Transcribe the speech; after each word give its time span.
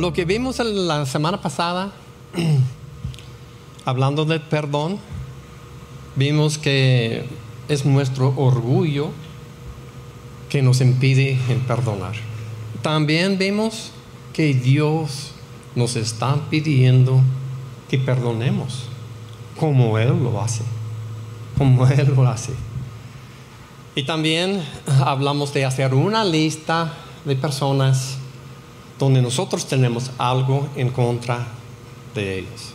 Lo 0.00 0.12
que 0.12 0.24
vimos 0.24 0.60
la 0.60 1.06
semana 1.06 1.40
pasada, 1.40 1.90
hablando 3.84 4.24
de 4.24 4.38
perdón, 4.38 5.00
vimos 6.14 6.56
que 6.56 7.24
es 7.68 7.84
nuestro 7.84 8.32
orgullo 8.36 9.10
que 10.48 10.62
nos 10.62 10.80
impide 10.82 11.36
perdonar. 11.66 12.14
También 12.80 13.38
vimos 13.38 13.90
que 14.32 14.54
Dios 14.54 15.32
nos 15.74 15.96
está 15.96 16.36
pidiendo 16.48 17.20
que 17.90 17.98
perdonemos 17.98 18.84
como 19.58 19.98
Él 19.98 20.22
lo 20.22 20.40
hace, 20.40 20.62
como 21.56 21.84
Él 21.88 22.14
lo 22.14 22.28
hace. 22.28 22.52
Y 23.96 24.04
también 24.04 24.62
hablamos 25.04 25.52
de 25.52 25.64
hacer 25.64 25.92
una 25.92 26.24
lista 26.24 26.94
de 27.24 27.34
personas 27.34 28.17
donde 28.98 29.22
nosotros 29.22 29.66
tenemos 29.66 30.10
algo 30.18 30.68
en 30.76 30.90
contra 30.90 31.46
de 32.14 32.38
ellos. 32.40 32.72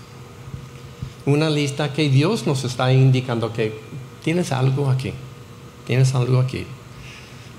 Una 1.26 1.50
lista 1.50 1.94
que 1.94 2.10
Dios 2.10 2.48
nos 2.48 2.64
está 2.64 2.92
indicando 2.94 3.54
que 3.54 3.80
tienes 4.24 4.52
algo 4.52 4.90
aquí, 4.90 5.14
tienes 5.86 6.16
algo 6.16 6.40
aquí. 6.40 6.66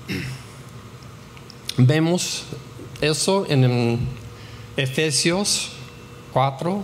Vemos 1.77 2.43
eso 3.01 3.45
en 3.49 3.99
Efesios 4.77 5.71
4, 6.33 6.83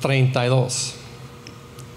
32. 0.00 0.94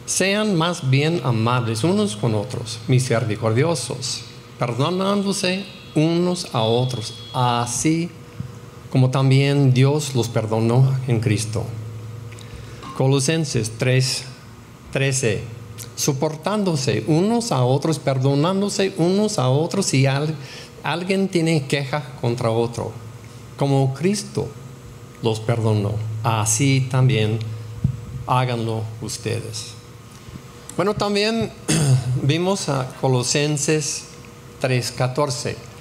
Sean 0.06 0.56
más 0.56 0.90
bien 0.90 1.22
amables 1.24 1.84
unos 1.84 2.16
con 2.16 2.36
otros, 2.36 2.80
misericordiosos, 2.88 4.22
perdonándose 4.60 5.66
unos 5.96 6.54
a 6.54 6.62
otros, 6.62 7.16
así 7.34 8.12
como 8.96 9.10
también 9.10 9.74
Dios 9.74 10.16
los 10.16 10.30
perdonó 10.30 10.98
en 11.10 11.20
Cristo. 11.20 11.66
Colosenses 12.98 13.74
3, 13.78 14.24
13. 14.94 15.44
Soportándose 15.98 17.04
unos 17.08 17.52
a 17.52 17.66
otros, 17.66 18.00
perdonándose 18.00 18.94
unos 18.96 19.38
a 19.38 19.50
otros 19.50 19.88
si 19.88 20.06
alguien 20.82 21.28
tiene 21.28 21.68
queja 21.68 22.14
contra 22.22 22.52
otro, 22.52 22.94
como 23.58 23.94
Cristo 23.94 24.48
los 25.22 25.42
perdonó, 25.42 25.96
así 26.24 26.88
también 26.90 27.40
háganlo 28.28 28.84
ustedes. 29.02 29.74
Bueno, 30.78 30.94
también 30.94 31.52
vimos 32.24 32.70
a 32.70 32.88
Colosenses 33.02 34.06
3:14. 34.62 35.75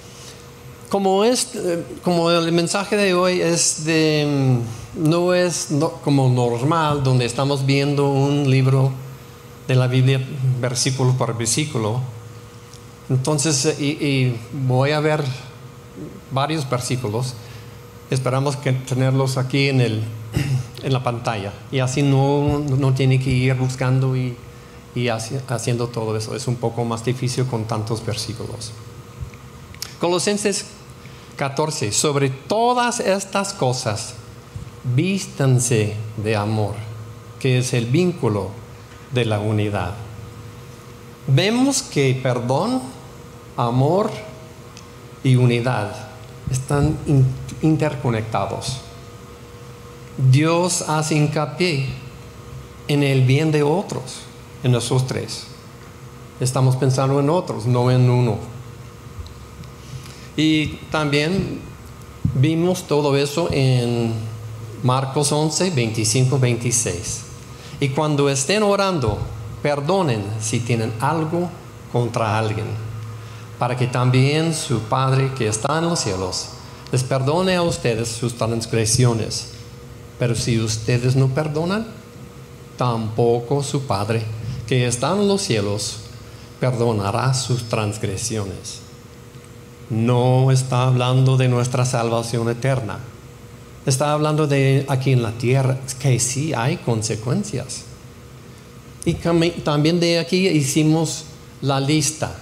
Como, 0.89 1.25
es, 1.25 1.55
eh, 1.55 1.85
como 2.03 2.31
el 2.31 2.53
mensaje 2.53 2.97
de 2.97 3.15
hoy 3.15 3.41
es 3.41 3.85
de, 3.85 4.59
mm, 4.97 5.09
no 5.09 5.35
es 5.35 5.69
como 6.03 6.29
normal, 6.29 7.03
donde 7.03 7.25
estamos 7.25 7.67
viendo 7.67 8.11
un 8.11 8.51
libro 8.51 8.93
de 9.67 9.75
la 9.75 9.87
Biblia 9.87 10.21
versículo 10.61 11.13
por 11.15 11.37
versículo, 11.37 12.01
entonces, 13.11 13.77
eh, 13.79 14.35
voy 14.67 14.93
a 14.93 15.01
ver 15.01 15.23
varios 16.31 16.69
versículos, 16.69 17.35
esperamos 18.11 18.57
que 18.57 18.73
tenerlos 18.73 19.37
aquí 19.37 19.69
en, 19.69 19.81
el, 19.81 20.03
en 20.83 20.93
la 20.93 21.03
pantalla, 21.03 21.53
y 21.71 21.81
así 21.81 22.03
no, 22.03 22.61
no 22.61 22.95
tiene 22.95 23.21
que 23.21 23.31
ir 23.31 23.55
buscando 23.55 24.17
y 24.17 24.37
y 24.95 25.09
haciendo 25.09 25.89
todo 25.89 26.17
eso. 26.17 26.35
Es 26.37 26.47
un 26.47 26.57
poco 26.57 26.85
más 26.85 27.05
difícil 27.05 27.45
con 27.47 27.65
tantos 27.65 28.05
versículos. 28.05 28.73
Colosenses 30.05 30.67
14, 31.39 31.91
sobre 31.91 32.29
todas 32.29 33.01
estas 33.01 33.55
cosas, 33.55 34.13
vístanse 34.95 35.97
de 36.19 36.37
amor, 36.37 36.75
que 37.41 37.57
es 37.57 37.73
el 37.73 37.87
vínculo 37.87 38.51
de 39.13 39.25
la 39.25 39.39
unidad. 39.39 39.95
Vemos 41.27 41.81
que 41.81 42.21
perdón, 42.23 42.83
amor 43.57 44.11
y 45.23 45.37
unidad 45.37 45.95
están 46.51 46.99
interconectados. 47.63 48.83
Dios 50.19 50.85
hace 50.87 51.15
hincapié 51.15 51.89
en 52.89 53.03
el 53.03 53.23
bien 53.23 53.51
de 53.51 53.63
otros 53.63 54.21
en 54.65 54.75
esos 54.75 55.07
tres. 55.07 55.47
Estamos 56.41 56.77
pensando 56.77 57.21
en 57.21 57.31
otros, 57.31 57.65
no 57.65 57.91
en 57.91 58.11
uno. 58.11 58.54
Y 60.37 60.79
también 60.91 61.61
vimos 62.35 62.87
todo 62.87 63.17
eso 63.17 63.49
en 63.53 64.13
Marcos 64.83 65.33
11, 65.33 65.71
25, 65.71 66.39
26. 66.39 67.21
Y 67.81 67.89
cuando 67.91 68.29
estén 68.29 68.63
orando, 68.63 69.19
perdonen 69.63 70.23
si 70.41 70.61
tienen 70.61 70.93
algo 71.01 71.49
contra 71.93 72.39
alguien, 72.39 72.67
para 73.59 73.77
que 73.77 73.87
también 73.87 74.53
su 74.53 74.81
Padre 74.81 75.33
que 75.37 75.49
está 75.49 75.79
en 75.79 75.89
los 75.89 76.01
cielos 76.01 76.49
les 76.93 77.03
perdone 77.03 77.57
a 77.57 77.63
ustedes 77.63 78.09
sus 78.09 78.35
transgresiones. 78.35 79.53
Pero 80.19 80.35
si 80.35 80.61
ustedes 80.61 81.17
no 81.17 81.29
perdonan, 81.29 81.87
tampoco 82.77 83.63
su 83.63 83.83
Padre 83.83 84.23
que 84.67 84.87
está 84.87 85.13
en 85.13 85.27
los 85.27 85.43
cielos 85.43 86.01
perdonará 86.61 87.35
sus 87.35 87.69
transgresiones. 87.69 88.84
No 89.91 90.51
está 90.51 90.85
hablando 90.85 91.37
de 91.37 91.49
nuestra 91.49 91.85
salvación 91.85 92.49
eterna. 92.49 92.99
Está 93.87 94.13
hablando 94.13 94.47
de 94.47 94.87
aquí 94.89 95.13
en 95.13 95.23
la 95.23 95.33
tierra 95.33 95.79
que 95.99 96.19
sí 96.19 96.55
hay 96.55 96.79
consecuencias. 96.79 97.85
Y 99.05 99.15
también 99.15 100.01
de 100.01 100.19
aquí 100.19 100.49
hicimos 100.49 101.25
la 101.61 101.81
lista. 101.81 102.35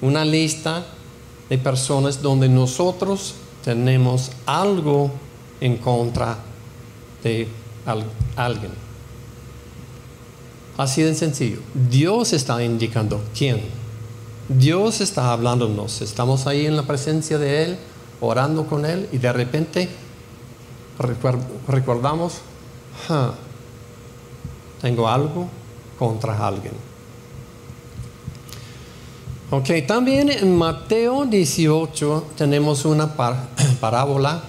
Una 0.00 0.24
lista 0.24 0.86
de 1.50 1.58
personas 1.58 2.22
donde 2.22 2.48
nosotros 2.48 3.34
tenemos 3.62 4.30
algo 4.46 5.10
en 5.60 5.76
contra 5.76 6.38
de 7.22 7.46
alguien. 8.36 8.72
Así 10.78 11.02
de 11.02 11.14
sencillo. 11.14 11.58
Dios 11.90 12.32
está 12.32 12.64
indicando 12.64 13.20
quién. 13.36 13.60
Dios 14.58 15.00
está 15.00 15.32
hablándonos. 15.32 16.02
Estamos 16.02 16.48
ahí 16.48 16.66
en 16.66 16.76
la 16.76 16.82
presencia 16.82 17.38
de 17.38 17.64
Él, 17.64 17.78
orando 18.20 18.66
con 18.66 18.84
Él 18.84 19.08
y 19.12 19.18
de 19.18 19.32
repente 19.32 19.88
recordamos, 21.68 22.38
tengo 24.82 25.08
algo 25.08 25.48
contra 25.98 26.46
alguien. 26.46 26.72
Ok, 29.52 29.68
también 29.86 30.30
en 30.30 30.56
Mateo 30.56 31.26
18 31.26 32.26
tenemos 32.36 32.84
una 32.84 33.14
parábola 33.80 34.42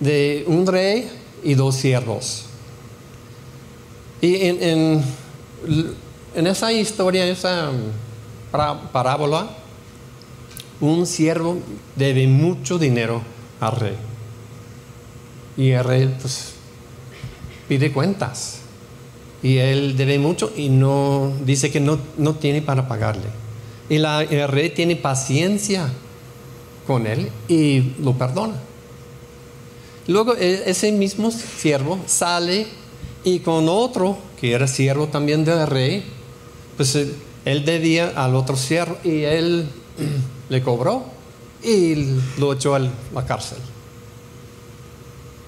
de 0.00 0.44
un 0.46 0.66
rey 0.66 1.10
y 1.44 1.54
dos 1.54 1.76
siervos. 1.76 2.46
Y 4.22 4.36
en, 4.46 5.04
esa 6.34 6.72
historia, 6.72 7.26
esa 7.26 7.70
parábola, 8.50 9.48
un 10.80 11.06
siervo 11.06 11.58
debe 11.94 12.26
mucho 12.26 12.78
dinero 12.78 13.22
al 13.60 13.76
rey. 13.76 13.96
Y 15.56 15.70
el 15.70 15.84
rey 15.84 16.16
pues, 16.20 16.54
pide 17.68 17.92
cuentas. 17.92 18.58
Y 19.42 19.58
él 19.58 19.96
debe 19.96 20.18
mucho 20.18 20.52
y 20.56 20.68
no 20.68 21.32
dice 21.44 21.70
que 21.70 21.80
no, 21.80 21.98
no 22.16 22.34
tiene 22.34 22.62
para 22.62 22.88
pagarle. 22.88 23.28
Y 23.88 23.98
la, 23.98 24.22
el 24.22 24.48
rey 24.48 24.70
tiene 24.70 24.96
paciencia 24.96 25.88
con 26.86 27.06
él 27.06 27.30
y 27.48 27.92
lo 28.00 28.14
perdona. 28.14 28.54
Luego 30.08 30.36
e, 30.36 30.70
ese 30.70 30.92
mismo 30.92 31.30
siervo 31.30 31.98
sale 32.06 32.66
y 33.24 33.40
con 33.40 33.68
otro, 33.68 34.16
que 34.40 34.52
era 34.52 34.66
siervo 34.66 35.08
también 35.08 35.44
del 35.44 35.66
rey, 35.66 36.04
pues 36.76 36.94
eh, 36.94 37.12
él 37.46 37.64
debía 37.64 38.12
al 38.16 38.34
otro 38.34 38.56
siervo 38.56 38.98
y 39.04 39.22
él 39.22 39.68
le 40.50 40.62
cobró 40.62 41.04
y 41.62 42.18
lo 42.38 42.52
echó 42.52 42.74
a 42.74 42.80
la 42.80 43.24
cárcel. 43.24 43.58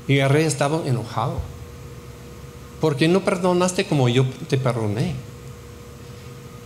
Y 0.07 0.19
el 0.19 0.31
rey 0.31 0.45
estaba 0.45 0.81
enojado. 0.87 1.41
¿Por 2.81 2.97
qué 2.97 3.09
no 3.09 3.25
perdonaste 3.25 3.85
como 3.85 4.09
yo 4.09 4.25
te 4.49 4.57
perdoné? 4.57 5.15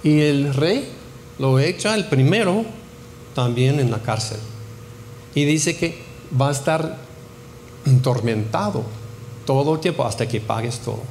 Y 0.05 0.20
el 0.20 0.52
rey 0.52 0.87
lo 1.38 1.58
echa 1.58 1.94
el 1.94 2.08
primero 2.08 2.67
también 3.34 3.81
en 3.81 3.90
la 3.90 4.02
cárcel. 4.02 4.38
Y 5.34 5.46
dice 5.46 5.79
que 5.79 5.99
va 6.38 6.50
a 6.50 6.52
estar 6.52 6.99
atormentado 7.99 8.84
todo 9.46 9.75
el 9.75 9.81
tiempo 9.81 10.05
hasta 10.05 10.29
que 10.29 10.43
pagues 10.43 10.81
todo. 10.81 11.02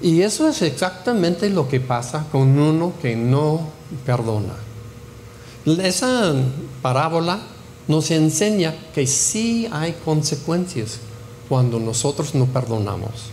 Y 0.00 0.22
eso 0.22 0.48
es 0.48 0.62
exactamente 0.62 1.50
lo 1.50 1.68
que 1.68 1.80
pasa 1.80 2.26
con 2.30 2.58
uno 2.58 2.92
que 3.02 3.16
no 3.16 3.68
perdona. 4.06 4.54
Esa 5.66 6.34
parábola 6.82 7.40
nos 7.88 8.10
enseña 8.10 8.74
que 8.94 9.06
sí 9.06 9.68
hay 9.72 9.94
consecuencias 10.04 11.00
cuando 11.48 11.80
nosotros 11.80 12.34
no 12.34 12.46
perdonamos. 12.46 13.30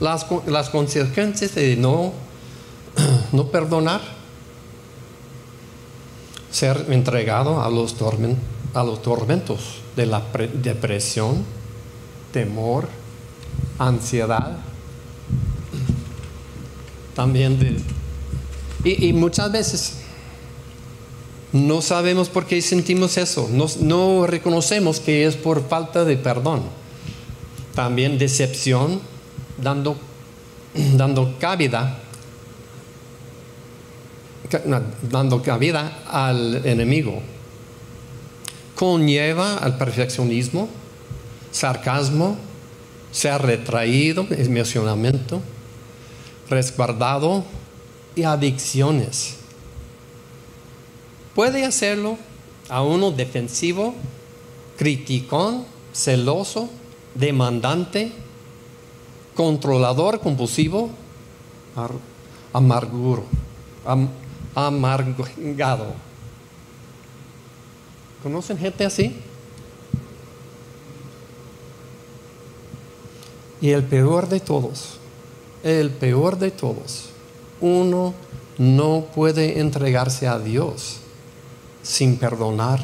Las, 0.00 0.26
las 0.46 0.70
consecuencias 0.70 1.54
de 1.54 1.76
no, 1.76 2.12
no 3.32 3.46
perdonar, 3.48 4.00
ser 6.50 6.86
entregado 6.88 7.62
a 7.62 7.70
los, 7.70 7.94
a 8.74 8.82
los 8.82 9.02
tormentos 9.02 9.82
de 9.94 10.06
la 10.06 10.22
depresión, 10.54 11.44
temor, 12.32 12.88
ansiedad, 13.78 14.58
también 17.14 17.58
de... 17.58 17.76
Y, 18.82 19.12
muchas 19.12 19.52
veces 19.52 19.94
no 21.52 21.82
sabemos 21.82 22.28
por 22.28 22.46
qué 22.46 22.62
sentimos 22.62 23.18
eso. 23.18 23.48
No, 23.80 24.26
reconocemos 24.26 25.00
que 25.00 25.26
es 25.26 25.36
por 25.36 25.68
falta 25.68 26.04
de 26.04 26.16
perdón. 26.16 26.62
También 27.74 28.18
decepción, 28.18 29.00
dando, 29.58 29.98
dando 30.94 31.36
cabida, 31.38 31.98
dando 35.02 35.42
cabida 35.42 36.02
al 36.06 36.66
enemigo. 36.66 37.20
Conlleva 38.74 39.58
al 39.58 39.76
perfeccionismo, 39.76 40.68
sarcasmo, 41.52 42.38
ser 43.12 43.42
retraído, 43.42 44.26
emocionamiento, 44.30 45.42
resguardado 46.50 47.44
y 48.14 48.24
adicciones 48.24 49.40
puede 51.34 51.64
hacerlo 51.64 52.18
a 52.68 52.82
uno 52.82 53.10
defensivo, 53.10 53.94
criticón, 54.76 55.64
celoso, 55.94 56.68
demandante, 57.14 58.12
controlador 59.34 60.20
compulsivo, 60.20 60.90
amarguro, 62.52 63.24
amargado. 64.54 65.94
¿Conocen 68.22 68.58
gente 68.58 68.84
así? 68.84 69.16
Y 73.62 73.70
el 73.70 73.82
peor 73.84 74.28
de 74.28 74.40
todos, 74.40 74.99
el 75.62 75.90
peor 75.90 76.38
de 76.38 76.50
todos, 76.50 77.10
uno 77.60 78.14
no 78.58 79.06
puede 79.14 79.60
entregarse 79.60 80.28
a 80.28 80.38
Dios 80.38 80.98
sin 81.82 82.16
perdonar 82.16 82.80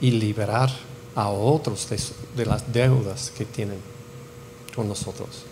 y 0.00 0.10
liberar 0.12 0.70
a 1.14 1.28
otros 1.28 1.88
de, 2.36 2.46
las 2.46 2.72
deudas 2.72 3.30
que 3.36 3.44
tienen 3.44 3.78
con 4.74 4.88
nosotros. 4.88 5.44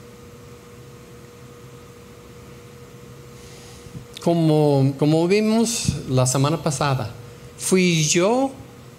Como, 4.23 4.95
como 4.99 5.27
vimos 5.29 5.97
la 6.09 6.27
semana 6.27 6.63
pasada, 6.63 7.11
fui 7.57 8.05
yo 8.05 8.51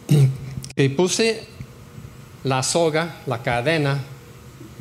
que 0.76 0.90
puse 0.90 1.46
la 2.44 2.64
soga, 2.64 3.22
la 3.28 3.42
cadena 3.44 4.04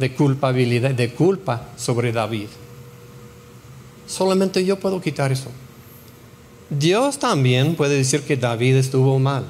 de 0.01 0.15
culpabilidad, 0.15 0.93
de 0.93 1.13
culpa 1.13 1.69
sobre 1.77 2.11
David. 2.11 2.49
Solamente 4.07 4.65
yo 4.65 4.81
puedo 4.81 5.01
quitar 5.01 5.31
eso. 5.31 5.51
Dios 6.71 7.19
también 7.19 7.77
puede 7.77 7.97
decir 7.97 8.23
que 8.23 8.37
David 8.37 8.77
estuvo 8.77 9.19
mal. 9.19 9.45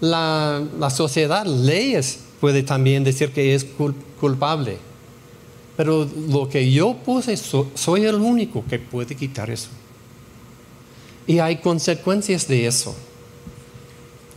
La, 0.00 0.90
sociedad, 0.90 1.46
leyes, 1.46 2.18
puede 2.40 2.62
también 2.62 3.04
decir 3.04 3.30
que 3.30 3.54
es 3.54 3.64
culpable. 4.20 4.78
Pero 5.76 6.08
lo 6.28 6.48
que 6.48 6.70
yo 6.70 6.96
puse, 6.96 7.36
soy 7.36 8.04
el 8.04 8.16
único 8.16 8.64
que 8.68 8.78
puede 8.78 9.14
quitar 9.14 9.50
eso. 9.50 9.68
Y 11.26 11.38
hay 11.38 11.58
consecuencias 11.58 12.48
de 12.48 12.66
eso. 12.66 12.94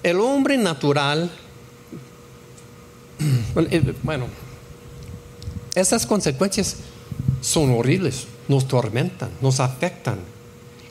El 0.04 0.20
hombre 0.20 0.58
natural, 0.58 1.32
bueno, 4.04 4.28
esas 5.80 6.06
consecuencias 6.06 6.78
son 7.42 7.72
horribles, 7.72 8.28
nos 8.48 8.68
tormentan, 8.68 9.30
nos 9.42 9.60
afectan 9.60 10.20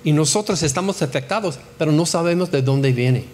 y 0.05 0.13
nosotros 0.13 0.63
estamos 0.63 1.03
afectados, 1.03 1.59
pero 1.77 1.93
no 1.93 2.07
sabemos 2.07 2.51
de 2.51 2.63
dónde 2.63 2.93
viene. 2.93 3.25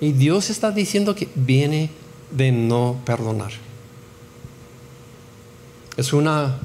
Y 0.00 0.12
Dios 0.12 0.50
está 0.50 0.70
diciendo 0.70 1.14
que 1.14 1.28
viene 1.34 1.90
de 2.30 2.50
no 2.50 3.00
perdonar. 3.04 3.52
Es 5.96 6.12
una 6.12 6.58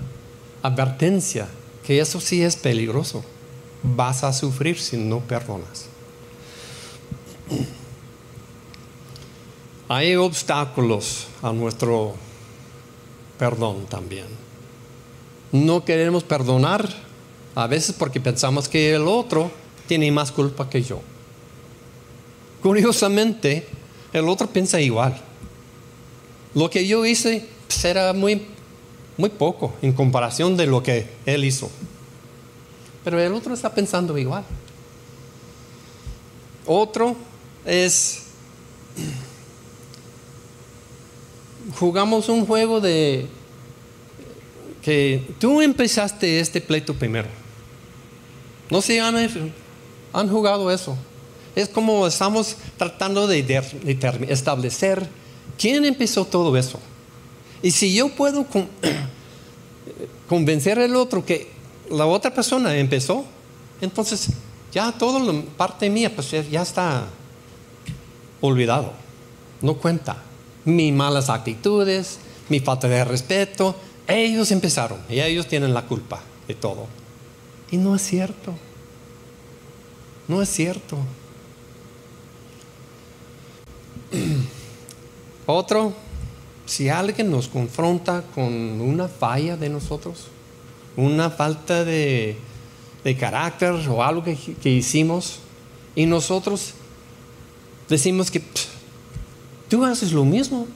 advertencia 0.63 1.47
que 1.85 1.99
eso 1.99 2.19
sí 2.19 2.41
es 2.41 2.55
peligroso. 2.55 3.23
Vas 3.83 4.23
a 4.23 4.33
sufrir 4.33 4.79
si 4.79 4.97
no 4.97 5.19
perdonas. 5.19 5.87
Hay 9.89 10.15
obstáculos 10.15 11.27
a 11.41 11.51
nuestro 11.53 12.15
perdón 13.37 13.85
también. 13.87 14.25
No 15.51 15.85
queremos 15.85 16.23
perdonar 16.23 16.87
a 17.55 17.67
veces 17.67 17.95
porque 17.97 18.19
pensamos 18.19 18.67
que 18.67 18.93
el 18.93 19.07
otro 19.07 19.51
tiene 19.87 20.11
más 20.11 20.31
culpa 20.31 20.69
que 20.69 20.83
yo. 20.83 21.01
Curiosamente, 22.61 23.67
el 24.13 24.27
otro 24.27 24.47
piensa 24.47 24.79
igual. 24.81 25.19
Lo 26.53 26.69
que 26.69 26.87
yo 26.87 27.05
hice 27.05 27.47
será 27.67 28.11
pues, 28.11 28.19
muy, 28.19 28.45
muy 29.17 29.29
poco 29.29 29.73
en 29.81 29.93
comparación 29.93 30.57
de 30.57 30.65
lo 30.65 30.83
que 30.83 31.07
él 31.25 31.45
hizo. 31.45 31.69
Pero 33.03 33.19
el 33.19 33.33
otro 33.33 33.53
está 33.53 33.73
pensando 33.73 34.17
igual. 34.17 34.43
Otro 36.65 37.15
es, 37.65 38.23
jugamos 41.79 42.27
un 42.29 42.45
juego 42.45 42.81
de 42.81 43.27
que 44.81 45.21
tú 45.39 45.61
empezaste 45.61 46.39
este 46.39 46.61
pleito 46.61 46.93
primero. 46.93 47.27
No 48.69 48.81
sé, 48.81 48.99
han, 48.99 49.15
han 50.13 50.29
jugado 50.29 50.71
eso. 50.71 50.97
Es 51.55 51.69
como 51.69 52.07
estamos 52.07 52.55
tratando 52.77 53.27
de, 53.27 53.39
establecer 54.27 55.07
quién 55.57 55.85
empezó 55.85 56.25
todo 56.25 56.55
eso. 56.57 56.79
Y 57.61 57.71
si 57.71 57.93
yo 57.93 58.09
puedo 58.09 58.45
convencer 60.29 60.79
al 60.79 60.95
otro 60.95 61.25
que 61.25 61.49
la 61.89 62.05
otra 62.05 62.33
persona 62.33 62.75
empezó, 62.77 63.25
entonces 63.81 64.29
ya 64.71 64.91
todo 64.91 65.19
la 65.19 65.41
parte 65.57 65.89
mía 65.89 66.13
pues 66.13 66.31
ya 66.31 66.61
está 66.61 67.07
olvidado. 68.41 68.93
No 69.61 69.75
cuenta. 69.75 70.26
Mis 70.67 70.93
malas 70.93 71.29
actitudes, 71.29 72.19
mi 72.49 72.59
falta 72.59 72.87
de 72.87 73.03
respeto, 73.05 73.75
ellos 74.07 74.51
empezaron 74.51 74.99
y 75.09 75.21
ellos 75.21 75.47
tienen 75.47 75.73
la 75.73 75.83
culpa 75.83 76.21
de 76.47 76.55
todo. 76.55 76.87
Y 77.71 77.77
no 77.77 77.95
es 77.95 78.01
cierto. 78.01 78.53
No 80.27 80.41
es 80.41 80.49
cierto. 80.49 80.97
Otro, 85.45 85.93
si 86.65 86.89
alguien 86.89 87.31
nos 87.31 87.47
confronta 87.47 88.23
con 88.35 88.51
una 88.81 89.07
falla 89.07 89.55
de 89.55 89.69
nosotros, 89.69 90.27
una 90.97 91.29
falta 91.29 91.85
de, 91.85 92.37
carácter 93.17 93.71
o 93.87 94.03
algo 94.03 94.21
que, 94.23 94.69
hicimos, 94.69 95.39
y 95.95 96.05
nosotros 96.05 96.73
decimos 97.87 98.29
que 98.29 98.41
tú 99.69 99.85
haces 99.85 100.11
lo 100.11 100.25
mismo 100.25 100.67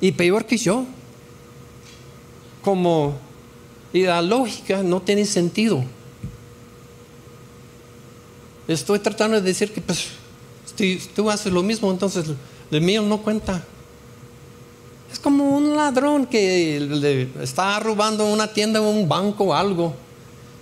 y 0.00 0.12
peor 0.12 0.44
que 0.44 0.56
yo. 0.56 0.84
Como 2.62 3.14
y 3.92 4.02
la 4.02 4.20
lógica 4.20 4.82
no 4.82 5.00
tiene 5.00 5.24
sentido. 5.24 5.82
Estoy 8.68 8.98
tratando 8.98 9.36
de 9.36 9.42
decir 9.42 9.72
que 9.72 9.80
pues 9.80 10.08
si 10.76 11.00
tú 11.14 11.30
haces 11.30 11.52
lo 11.52 11.62
mismo, 11.62 11.90
entonces 11.90 12.26
el 12.70 12.80
mío 12.80 13.00
no 13.02 13.22
cuenta. 13.22 13.64
Es 15.10 15.18
como 15.18 15.56
un 15.56 15.76
ladrón 15.76 16.26
que 16.26 17.26
está 17.40 17.78
robando 17.80 18.26
una 18.26 18.52
tienda 18.52 18.82
o 18.82 18.90
un 18.90 19.08
banco 19.08 19.44
o 19.44 19.54
algo. 19.54 19.94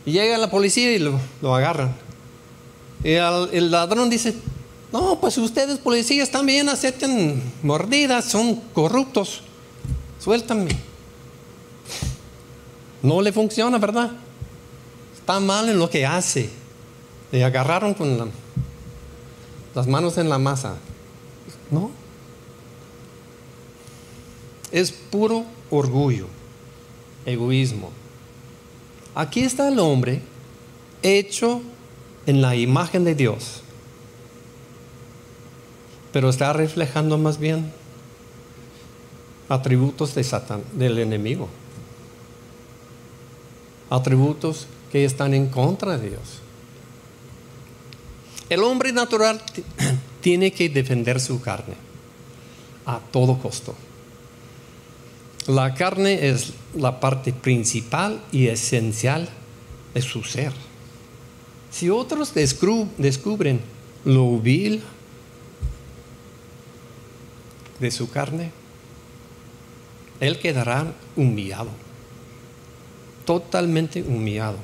Y 0.07 0.13
llega 0.13 0.39
la 0.39 0.51
policía 0.51 0.93
y 0.93 0.99
lo, 0.99 1.19
agarran. 1.55 1.93
Y 3.03 3.15
el 3.15 3.71
ladrón 3.71 4.11
dice, 4.11 4.35
no, 4.95 5.19
pues 5.21 5.37
ustedes 5.39 5.79
policías 5.79 6.31
también 6.31 6.69
aceptan 6.69 7.43
mordidas, 7.65 8.27
son 8.27 8.55
corruptos. 8.73 9.41
Suéltame. 10.21 10.69
No 13.03 13.21
le 13.21 13.33
funciona, 13.33 13.79
¿verdad? 13.79 14.13
Está 15.19 15.41
mal 15.41 15.69
en 15.69 15.81
lo 15.81 15.91
que 15.91 16.07
hace. 16.07 16.49
Le 17.33 17.43
agarraron 17.43 17.95
con 17.95 18.31
las 19.75 19.87
manos 19.89 20.17
en 20.17 20.29
la 20.29 20.39
masa. 20.39 20.77
¿No? 21.73 21.91
Es 24.71 24.93
puro 24.93 25.45
orgullo, 25.71 26.29
egoísmo. 27.27 27.91
Aquí 29.17 29.41
está 29.41 29.67
el 29.67 29.81
hombre 29.81 30.23
hecho 31.03 31.63
en 32.27 32.41
la 32.41 32.55
imagen 32.55 33.03
de 33.03 33.17
Dios, 33.17 33.65
pero 36.15 36.31
está 36.31 36.53
reflejando 36.53 37.19
más 37.19 37.41
bien 37.41 37.73
atributos 39.49 40.15
de 40.15 40.23
Satán, 40.23 40.63
del 40.75 41.01
enemigo, 41.01 41.49
atributos 43.91 44.69
que 44.93 45.05
están 45.05 45.35
en 45.35 45.49
contra 45.49 45.99
de 45.99 46.11
Dios. 46.11 46.39
El 48.49 48.63
hombre 48.63 48.93
natural 48.93 49.43
tiene 50.21 50.53
que 50.53 50.69
defender 50.69 51.19
su 51.19 51.41
carne 51.41 51.75
a 52.87 53.01
todo 53.01 53.37
costo. 53.41 53.75
La 55.49 55.75
carne 55.75 56.29
es 56.29 56.53
la 56.77 57.01
parte 57.01 57.33
principal 57.33 58.23
y 58.31 58.47
esencial 58.47 59.29
de 59.95 60.01
su 60.01 60.23
ser. 60.23 60.53
Si 61.73 61.91
otros 61.91 62.35
descubren 62.35 63.61
lo 64.05 64.39
vil 64.39 64.81
de 67.81 67.91
su 67.91 68.11
carne, 68.11 68.53
él 70.21 70.39
quedará 70.39 70.93
humillado, 71.17 71.71
totalmente 73.25 74.03
humillado 74.03 74.59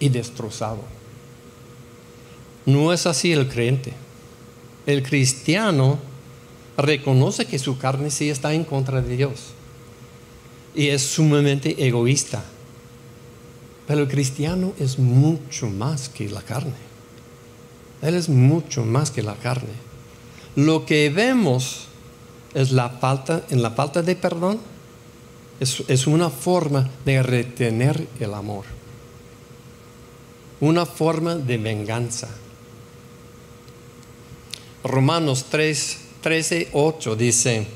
y 0.00 0.08
destrozado. 0.08 0.82
No 2.64 2.92
es 2.92 3.06
así 3.06 3.32
el 3.32 3.48
creyente. 3.48 3.92
El 4.86 5.02
cristiano 5.02 5.98
reconoce 6.76 7.46
que 7.46 7.58
su 7.58 7.78
carne 7.78 8.10
sí 8.10 8.30
está 8.30 8.54
en 8.54 8.64
contra 8.64 9.02
de 9.02 9.16
Dios 9.16 9.52
y 10.74 10.88
es 10.88 11.02
sumamente 11.02 11.86
egoísta. 11.86 12.42
Pero 13.86 14.02
el 14.02 14.08
cristiano 14.08 14.72
es 14.78 14.98
mucho 14.98 15.68
más 15.68 16.08
que 16.08 16.28
la 16.28 16.42
carne. 16.42 16.72
Él 18.00 18.14
es 18.14 18.28
mucho 18.28 18.84
más 18.84 19.10
que 19.10 19.22
la 19.22 19.34
carne. 19.34 19.72
Lo 20.56 20.86
que 20.86 21.10
vemos 21.10 21.88
es 22.54 22.72
la 22.72 22.90
falta, 22.90 23.42
en 23.50 23.62
la 23.62 23.70
falta 23.70 24.02
de 24.02 24.16
perdón, 24.16 24.58
es, 25.60 25.82
es 25.88 26.06
una 26.06 26.30
forma 26.30 26.90
de 27.04 27.22
retener 27.22 28.06
el 28.20 28.34
amor. 28.34 28.64
Una 30.60 30.86
forma 30.86 31.36
de 31.36 31.58
venganza. 31.58 32.28
Romanos 34.84 35.46
3, 35.50 35.98
13, 36.20 36.68
8 36.72 37.16
dice, 37.16 37.66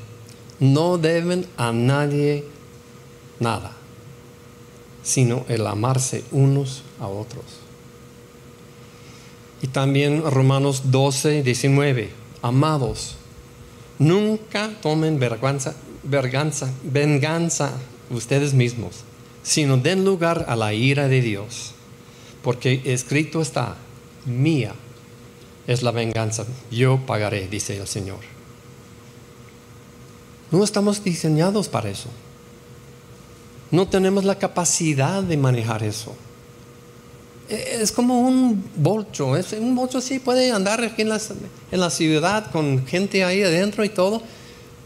no 0.59 0.97
deben 0.97 1.45
a 1.57 1.71
nadie 1.71 2.43
nada, 3.39 3.71
sino 5.03 5.45
el 5.47 5.65
amarse 5.67 6.23
unos 6.31 6.83
a 6.99 7.07
otros. 7.07 7.45
Y 9.61 9.67
también 9.67 10.23
Romanos 10.29 10.91
12, 10.91 11.43
19, 11.43 12.11
amados, 12.41 13.15
nunca 13.99 14.71
tomen 14.81 15.19
vergüenza, 15.19 15.75
verganza, 16.03 16.69
venganza 16.83 17.71
ustedes 18.09 18.53
mismos, 18.53 19.03
sino 19.43 19.77
den 19.77 20.05
lugar 20.05 20.45
a 20.47 20.55
la 20.55 20.73
ira 20.73 21.07
de 21.07 21.21
Dios, 21.21 21.73
porque 22.43 22.81
escrito 22.85 23.41
está, 23.41 23.75
mía 24.25 24.73
es 25.67 25.83
la 25.83 25.91
venganza, 25.91 26.45
yo 26.71 26.99
pagaré, 27.05 27.47
dice 27.47 27.77
el 27.77 27.87
Señor. 27.87 28.19
No 30.49 30.63
estamos 30.63 31.03
diseñados 31.03 31.67
para 31.67 31.89
eso. 31.89 32.09
No 33.69 33.87
tenemos 33.87 34.23
la 34.23 34.35
capacidad 34.35 35.21
de 35.21 35.35
manejar 35.35 35.83
eso. 35.83 36.15
E, 37.49 37.79
es 37.81 37.91
como 37.91 38.21
un 38.21 38.63
bolcho. 38.75 39.33
un 39.59 39.75
bolcho 39.75 40.01
sí 40.01 40.19
puede 40.19 40.51
andar 40.51 40.83
aquí 40.83 41.01
en 41.01 41.09
la, 41.09 41.21
en 41.71 41.79
la 41.79 41.89
ciudad 41.89 42.51
con 42.51 42.85
gente 42.85 43.23
ahí 43.23 43.43
adentro 43.43 43.83
y 43.83 43.89
todo. 43.89 44.21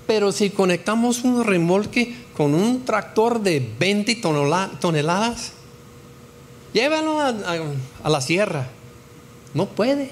Pero 0.07 0.31
si 0.31 0.49
conectamos 0.49 1.23
un 1.23 1.43
remolque 1.43 2.15
con 2.35 2.53
un 2.53 2.83
tractor 2.83 3.41
de 3.41 3.65
20 3.79 4.21
toneladas, 4.79 5.53
llévalo 6.73 7.19
a, 7.19 8.09
la 8.09 8.21
sierra. 8.21 8.67
No 9.53 9.67
puede. 9.67 10.11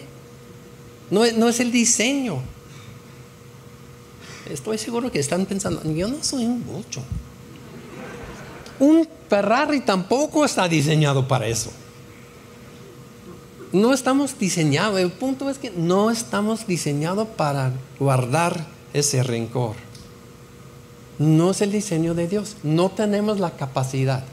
No, 1.09 1.21
no 1.35 1.49
es 1.49 1.59
el 1.59 1.71
diseño. 1.71 2.41
Estoy 4.49 4.77
seguro 4.77 5.11
que 5.11 5.19
están 5.19 5.45
pensando, 5.45 5.81
yo 5.93 6.07
no 6.07 6.23
soy 6.23 6.45
un 6.45 6.65
bolcho. 6.65 7.01
Un 8.79 9.07
Ferrari 9.29 9.81
tampoco 9.81 10.45
está 10.45 10.67
diseñado 10.67 11.27
para 11.27 11.47
eso. 11.47 11.71
No 13.71 13.93
estamos 13.93 14.37
diseñados, 14.39 14.99
el 14.99 15.11
punto 15.11 15.49
es 15.49 15.59
que 15.59 15.69
no 15.69 16.09
estamos 16.09 16.65
diseñados 16.65 17.27
para 17.27 17.71
guardar 17.99 18.65
ese 18.93 19.21
rencor. 19.21 19.75
No 21.19 21.51
es 21.51 21.61
el 21.61 21.71
diseño 21.71 22.15
de 22.15 22.27
Dios, 22.27 22.55
no 22.63 22.89
tenemos 22.89 23.39
la 23.39 23.51
capacidad. 23.51 24.23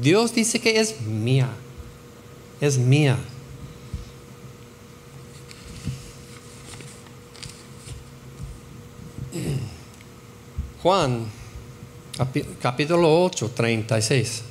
Dios 0.00 0.34
dice 0.34 0.60
que 0.60 0.78
es 0.78 1.00
mía, 1.00 1.48
es 2.60 2.78
mía. 2.78 3.18
Juan 10.82 11.26
capítulo 12.60 13.24
8, 13.24 13.50
36. 13.56 14.42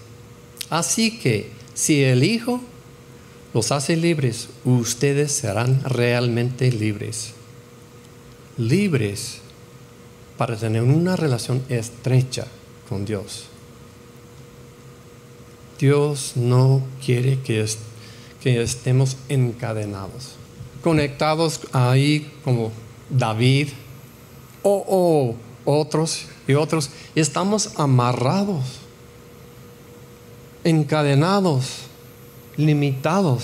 Así 0.69 1.19
que 1.19 1.51
si 1.73 2.03
el 2.03 2.23
Hijo 2.23 2.59
los 3.53 3.71
hace 3.71 3.95
libres, 3.95 4.49
ustedes 4.65 5.31
serán 5.31 5.83
realmente 5.83 6.71
libres. 6.71 7.33
Libres 8.57 9.39
para 10.37 10.55
tener 10.55 10.81
una 10.81 11.15
relación 11.15 11.63
estrecha 11.69 12.47
con 12.89 13.05
Dios. 13.05 13.45
Dios 15.79 16.33
no 16.35 16.81
quiere 17.03 17.39
que, 17.41 17.65
estemos 18.43 19.17
encadenados, 19.29 20.35
conectados 20.81 21.61
ahí 21.71 22.31
como 22.43 22.71
David 23.09 23.69
o 24.63 25.35
otros 25.65 26.25
y 26.47 26.53
otros, 26.53 26.89
estamos 27.15 27.71
amarrados, 27.79 28.63
encadenados, 30.63 31.83
limitados. 32.57 33.43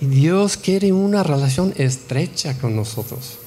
Y 0.00 0.06
Dios 0.06 0.56
quiere 0.56 0.92
una 0.92 1.22
relación 1.22 1.72
estrecha 1.76 2.58
con 2.58 2.76
nosotros. 2.76 3.38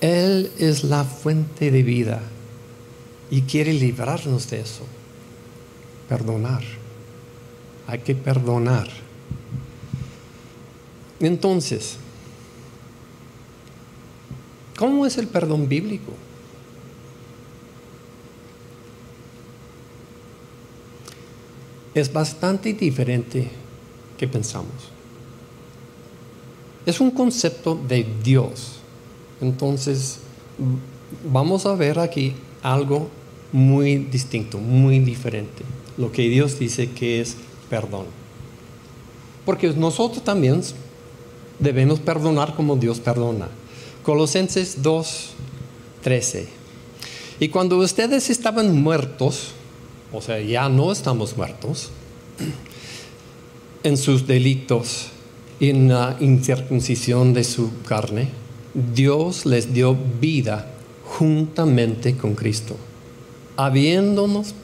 Él 0.00 0.50
es 0.58 0.84
la 0.84 1.04
fuente 1.04 1.70
de 1.70 1.82
vida 1.82 2.22
y 3.30 3.42
quiere 3.42 3.72
librarnos 3.72 4.48
de 4.50 4.60
eso. 4.60 4.84
Perdonar. 6.08 6.62
Hay 7.86 8.00
que 8.00 8.14
perdonar. 8.14 8.88
Entonces, 11.20 11.96
¿cómo 14.76 15.06
es 15.06 15.16
el 15.18 15.28
perdón 15.28 15.68
bíblico? 15.68 16.12
Es 22.00 22.12
bastante 22.12 22.72
diferente 22.72 23.48
que 24.18 24.28
pensamos. 24.28 24.72
Es 26.84 27.00
un 27.00 27.10
concepto 27.10 27.74
de 27.74 28.06
Dios. 28.22 28.76
Entonces, 29.40 30.18
vamos 31.30 31.66
a 31.66 31.74
ver 31.74 31.98
aquí 31.98 32.34
algo 32.62 33.08
muy 33.52 33.96
distinto, 33.96 34.58
muy 34.58 34.98
diferente. 34.98 35.64
Lo 35.96 36.12
que 36.12 36.28
Dios 36.28 36.58
dice 36.58 36.90
que 36.90 37.20
es 37.20 37.36
perdón. 37.70 38.06
Porque 39.44 39.68
nosotros 39.68 40.22
también 40.22 40.62
debemos 41.58 42.00
perdonar 42.00 42.54
como 42.54 42.76
Dios 42.76 43.00
perdona. 43.00 43.48
Colosenses 44.02 44.82
2, 44.82 45.30
13. 46.02 46.48
Y 47.40 47.48
cuando 47.48 47.78
ustedes 47.78 48.30
estaban 48.30 48.80
muertos, 48.80 49.52
o 50.12 50.20
sea, 50.20 50.40
ya 50.40 50.68
no 50.68 50.92
estamos 50.92 51.36
muertos 51.36 51.90
en 53.86 53.96
sus 53.96 54.26
delitos, 54.26 55.06
en 55.60 55.88
la 55.88 56.16
incircuncisión 56.20 57.32
de 57.32 57.44
su 57.44 57.70
carne, 57.82 58.28
Dios 58.74 59.46
les 59.46 59.72
dio 59.72 59.96
vida 60.20 60.70
juntamente 61.04 62.16
con 62.16 62.34
Cristo, 62.34 62.76
habiéndonos 63.56 64.54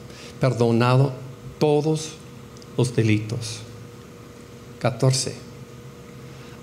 perdonado 0.41 1.13
todos 1.57 2.09
los 2.77 2.95
delitos. 2.95 3.59
14. 4.79 5.33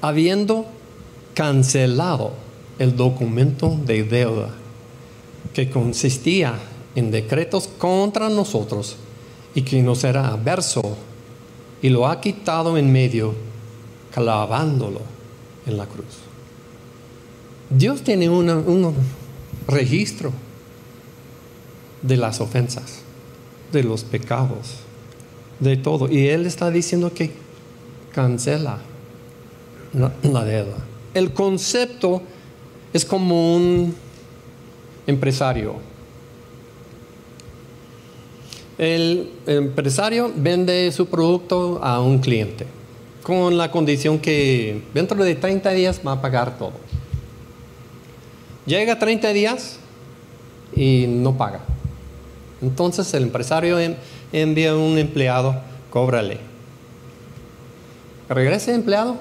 Habiendo 0.03 0.67
cancelado 1.33 2.35
el 2.79 2.95
documento 2.95 3.79
de 3.87 4.05
deuda 4.05 4.51
que 5.55 5.71
consistía 5.71 6.59
en 6.95 7.11
decretos 7.11 7.69
contra 7.69 8.29
nosotros 8.29 8.97
y 9.55 9.63
que 9.63 9.83
nos 9.83 10.05
era 10.05 10.29
adverso 10.29 10.97
y 11.83 11.89
lo 11.89 12.07
ha 12.07 12.21
quitado 12.21 12.77
en 12.77 12.93
medio 12.93 13.35
clavándolo 14.13 15.01
en 15.67 15.77
la 15.77 15.87
cruz. 15.87 16.19
Dios 17.71 18.03
tiene 18.03 18.29
un 18.29 18.95
registro 19.69 20.33
de 22.03 22.17
las 22.17 22.41
ofensas, 22.41 23.01
de 23.73 23.85
los 23.85 24.05
pecados, 24.05 24.77
de 25.61 25.77
todo. 25.77 26.11
Y 26.11 26.29
Él 26.29 26.47
está 26.47 26.71
diciendo 26.71 27.13
que 27.13 27.33
cancela 28.13 28.79
la, 29.93 30.45
deuda. 30.45 30.79
El 31.15 31.33
concepto 31.33 32.23
es 32.93 33.05
como 33.05 33.57
un 33.57 33.95
empresario. 35.07 35.77
El 38.81 39.29
empresario 39.47 40.33
vende 40.35 40.91
su 40.91 41.05
producto 41.05 41.81
a 41.83 42.01
un 42.01 42.19
cliente 42.19 42.65
con 43.23 43.59
la 43.59 43.71
condición 43.71 44.19
que 44.19 44.83
dentro 44.95 45.23
de 45.23 45.35
30 45.35 45.71
días 45.73 46.01
va 46.05 46.13
a 46.13 46.23
pagar 46.23 46.57
todo. 46.57 46.73
Llega 48.65 48.99
30 48.99 49.35
días 49.35 49.77
y 50.75 51.05
no 51.07 51.37
paga. 51.37 51.61
Entonces 52.63 53.13
el 53.13 53.25
empresario 53.25 53.77
envía 54.33 54.71
a 54.71 54.77
un 54.79 54.97
empleado, 54.97 55.61
cóbrale. 55.91 56.39
¿Regresa 58.31 58.71
el 58.71 58.79
empleado? 58.79 59.17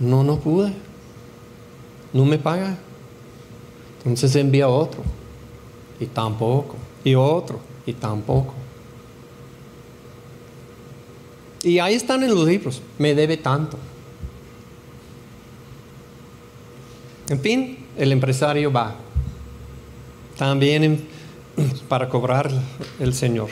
No, 0.00 0.24
no 0.24 0.40
pude. 0.40 0.72
No 2.12 2.24
me 2.24 2.38
paga. 2.38 2.76
Entonces 3.98 4.34
envía 4.34 4.66
otro. 4.66 5.02
Y 6.00 6.06
tampoco. 6.06 6.74
Y 7.04 7.14
otro. 7.14 7.60
Y 7.86 7.92
tampoco. 7.92 8.54
Y 11.62 11.78
ahí 11.78 11.94
están 11.94 12.22
en 12.22 12.30
los 12.34 12.46
libros. 12.46 12.80
Me 12.98 13.14
debe 13.14 13.36
tanto. 13.36 13.78
En 17.28 17.40
fin, 17.40 17.86
el 17.96 18.12
empresario 18.12 18.72
va. 18.72 18.94
También 20.36 21.06
para 21.88 22.08
cobrar 22.08 22.50
el 22.98 23.14
Señor. 23.14 23.50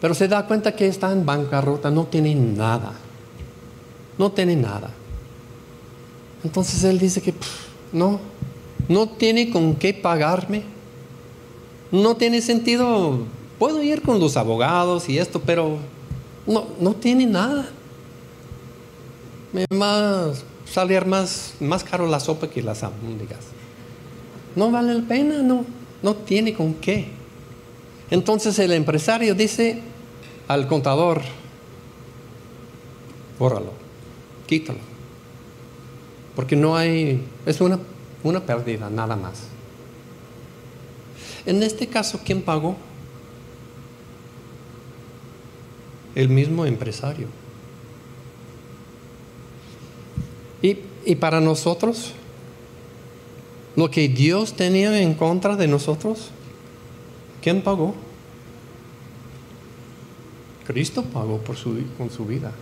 Pero 0.00 0.14
se 0.14 0.28
da 0.28 0.46
cuenta 0.46 0.74
que 0.74 0.86
está 0.86 1.12
en 1.12 1.26
bancarrota, 1.26 1.90
no 1.90 2.04
tiene 2.04 2.34
nada. 2.34 2.92
No 4.16 4.32
tiene 4.32 4.56
nada. 4.56 4.90
Entonces 6.42 6.84
él 6.84 6.98
dice 6.98 7.20
que 7.20 7.34
no, 7.92 8.18
no 8.88 9.08
tiene 9.08 9.50
con 9.50 9.74
qué 9.76 9.92
pagarme. 9.92 10.62
No 11.90 12.16
tiene 12.16 12.40
sentido. 12.40 13.18
Puedo 13.58 13.82
ir 13.82 14.00
con 14.00 14.20
los 14.20 14.36
abogados 14.36 15.08
y 15.08 15.18
esto, 15.18 15.42
pero 15.44 15.78
no, 16.50 16.66
no 16.80 16.94
tiene 16.94 17.26
nada. 17.26 17.68
Me 19.52 19.66
va 19.66 20.30
a 20.30 20.32
salir 20.66 21.06
más, 21.06 21.54
más 21.60 21.84
caro 21.84 22.06
la 22.06 22.20
sopa 22.20 22.50
que 22.50 22.62
las 22.62 22.82
albóndigas. 22.82 23.38
No 24.56 24.70
vale 24.70 24.94
la 24.94 25.06
pena, 25.06 25.42
no, 25.42 25.64
no 26.02 26.14
tiene 26.14 26.52
con 26.52 26.74
qué. 26.74 27.08
Entonces 28.10 28.58
el 28.58 28.72
empresario 28.72 29.34
dice 29.34 29.80
al 30.48 30.66
contador, 30.66 31.22
bórralo, 33.38 33.72
quítalo, 34.46 34.80
porque 36.34 36.56
no 36.56 36.76
hay, 36.76 37.24
es 37.46 37.60
una, 37.60 37.78
una 38.24 38.40
pérdida, 38.40 38.90
nada 38.90 39.14
más. 39.14 39.42
En 41.46 41.62
este 41.62 41.86
caso, 41.86 42.20
¿quién 42.24 42.42
pagó? 42.42 42.76
El 46.20 46.28
mismo 46.28 46.66
empresario. 46.66 47.28
Y, 50.60 50.76
y 51.06 51.14
para 51.14 51.40
nosotros, 51.40 52.12
lo 53.74 53.90
que 53.90 54.06
Dios 54.06 54.52
tenía 54.52 55.00
en 55.00 55.14
contra 55.14 55.56
de 55.56 55.66
nosotros, 55.66 56.28
¿quién 57.40 57.62
pagó? 57.62 57.94
Cristo 60.66 61.04
pagó 61.04 61.38
por 61.38 61.56
su, 61.56 61.78
con 61.96 62.10
su 62.10 62.26
vida. 62.26 62.52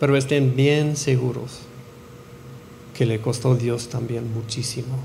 Pero 0.00 0.18
estén 0.18 0.54
bien 0.54 0.98
seguros 0.98 1.60
que 2.92 3.06
le 3.06 3.22
costó 3.22 3.54
Dios 3.54 3.88
también 3.88 4.30
muchísimo. 4.34 4.98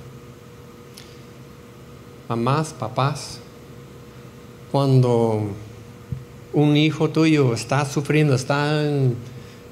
Mamás, 2.27 2.73
papás, 2.73 3.39
cuando 4.73 5.51
un 6.55 6.77
hijo 6.77 7.09
tuyo 7.09 7.53
está 7.53 7.85
sufriendo, 7.85 8.33
está 8.33 8.81
en, 8.81 9.15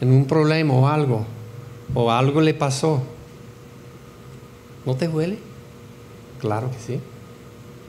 un 0.01 0.25
problema 0.25 0.73
o 0.73 0.87
algo, 0.87 1.25
o 1.95 2.11
algo 2.11 2.41
le 2.41 2.53
pasó, 2.53 3.01
¿No 4.85 4.95
te 4.95 5.07
duele? 5.07 5.37
Claro 6.41 6.69
que 6.69 6.77
sí. 6.77 6.99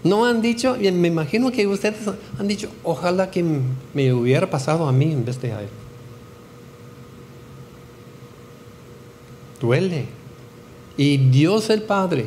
No 0.04 0.26
han 0.26 0.40
dicho, 0.40 0.76
y 0.80 0.92
me 0.92 1.08
imagino 1.08 1.50
que 1.50 1.66
ustedes 1.66 2.08
han 2.38 2.46
dicho, 2.46 2.70
ojalá 2.84 3.32
que 3.32 3.44
me 3.92 4.12
hubiera 4.12 4.48
pasado 4.48 4.86
a 4.86 4.92
mí 4.92 5.10
en 5.10 5.24
vez 5.24 5.40
de 5.40 5.52
a 5.52 5.62
él. 5.62 5.68
Duele. 9.60 10.06
Y 10.96 11.16
Dios 11.16 11.68
el 11.68 11.82
Padre, 11.82 12.26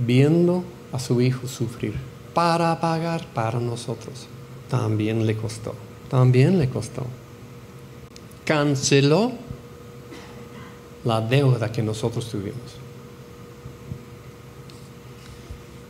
viendo 0.00 0.64
a 0.92 0.98
su 0.98 1.20
Hijo 1.20 1.46
sufrir 1.46 1.94
para 2.34 2.80
pagar 2.80 3.24
para 3.32 3.60
nosotros, 3.60 4.26
también 4.72 5.26
le 5.26 5.36
costó, 5.36 5.74
también 6.08 6.58
le 6.58 6.66
costó. 6.66 7.04
Canceló 8.46 9.32
la 11.04 11.20
deuda 11.20 11.70
que 11.70 11.82
nosotros 11.82 12.30
tuvimos. 12.30 12.56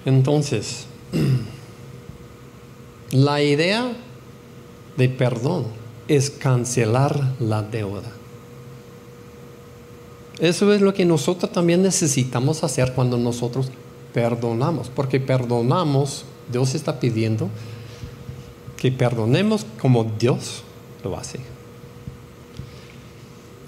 Entonces, 0.04 0.86
la 3.12 3.40
idea 3.40 3.92
de 4.96 5.08
perdón 5.08 5.66
es 6.08 6.30
cancelar 6.30 7.34
la 7.38 7.62
deuda. 7.62 8.10
Eso 10.40 10.72
es 10.72 10.80
lo 10.80 10.92
que 10.92 11.04
nosotros 11.04 11.52
también 11.52 11.82
necesitamos 11.82 12.64
hacer 12.64 12.94
cuando 12.94 13.16
nosotros 13.16 13.70
perdonamos, 14.12 14.88
porque 14.88 15.20
perdonamos, 15.20 16.24
Dios 16.50 16.74
está 16.74 16.98
pidiendo 16.98 17.48
que 18.82 18.90
perdonemos 18.90 19.64
como 19.80 20.02
Dios 20.02 20.64
lo 21.04 21.16
hace. 21.16 21.38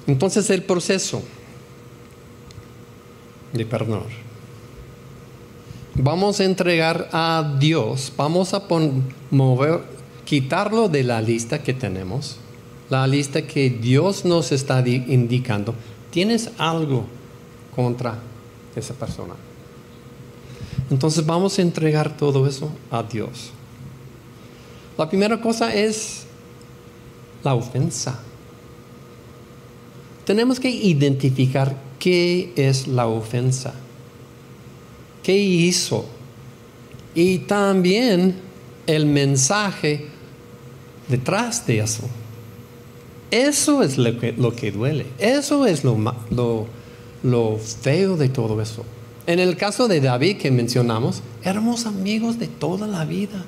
Entonces 0.09 0.51
el 0.51 0.65
proceso 0.65 1.23
de 3.53 3.65
perdonar 3.65 4.25
vamos 5.95 6.41
a 6.41 6.45
entregar 6.45 7.09
a 7.13 7.57
Dios, 7.61 8.13
vamos 8.17 8.55
a 8.55 8.65
mover, 9.31 9.83
quitarlo 10.25 10.89
de 10.89 11.05
la 11.05 11.23
lista 11.23 11.63
que 11.63 11.73
tenemos, 11.73 12.39
la 12.91 13.07
lista 13.07 13.43
que 13.43 13.71
Dios 13.71 14.25
nos 14.25 14.51
está 14.51 14.81
indicando. 14.85 15.77
¿Tienes 16.11 16.51
algo 16.59 17.05
contra 17.77 18.19
esa 18.75 18.95
persona? 18.95 19.35
Entonces 20.91 21.25
vamos 21.25 21.57
a 21.61 21.63
entregar 21.63 22.17
todo 22.17 22.49
eso 22.49 22.73
a 22.91 23.05
Dios. 23.05 23.53
La 24.97 25.09
primera 25.09 25.41
cosa 25.41 25.75
es 25.75 26.25
la 27.43 27.55
ofensa. 27.55 28.21
Tenemos 30.25 30.59
que 30.61 30.71
identificar 30.71 31.77
qué 31.99 32.53
es 32.57 32.87
la 32.87 33.07
ofensa. 33.07 33.75
¿Qué 35.23 35.37
hizo? 35.37 36.07
Y 37.15 37.39
también 37.39 38.37
el 38.87 39.07
mensaje 39.07 40.07
detrás 41.09 41.67
de 41.67 41.81
eso. 41.81 42.03
Eso 43.31 43.83
es 43.83 43.99
lo 43.99 44.19
que, 44.19 44.33
lo 44.33 44.55
que 44.55 44.71
duele. 44.71 45.07
Eso 45.19 45.67
es 45.67 45.83
lo, 45.83 45.97
lo, 46.31 46.67
lo 47.23 47.59
feo 47.59 48.17
de 48.17 48.29
todo 48.29 48.61
eso. 48.61 48.85
En 49.27 49.41
el 49.41 49.57
caso 49.57 49.89
de 49.89 50.01
David 50.01 50.37
que 50.37 50.51
mencionamos, 50.51 51.23
éramos 51.43 51.87
amigos 51.87 52.39
de 52.39 52.47
toda 52.47 52.87
la 52.87 53.05
vida. 53.05 53.45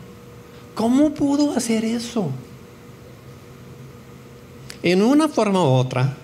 ¿Cómo 0.77 1.15
pudo 1.15 1.57
hacer 1.57 1.87
eso? 1.87 2.31
En 4.83 5.03
una 5.03 5.27
forma 5.27 5.63
u 5.63 5.69
otra, 5.69 6.15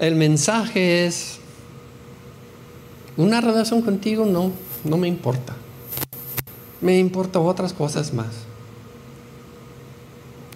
el 0.00 0.16
mensaje 0.16 1.06
es, 1.06 1.38
una 3.16 3.40
relación 3.40 3.80
contigo 3.80 4.26
no, 4.26 4.50
no 4.82 4.96
me 4.96 5.06
importa. 5.06 5.54
Me 6.80 6.98
importan 6.98 7.42
otras 7.42 7.72
cosas 7.72 8.12
más. 8.12 8.26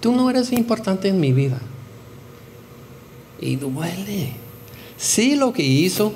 Tú 0.01 0.11
no 0.11 0.29
eres 0.29 0.51
importante 0.51 1.07
en 1.07 1.21
mi 1.21 1.33
vida. 1.33 1.61
Y 3.41 3.55
duele. 3.55 4.33
Sí, 4.99 5.37
lo 5.37 5.53
que 5.53 5.63
hizo 5.63 6.13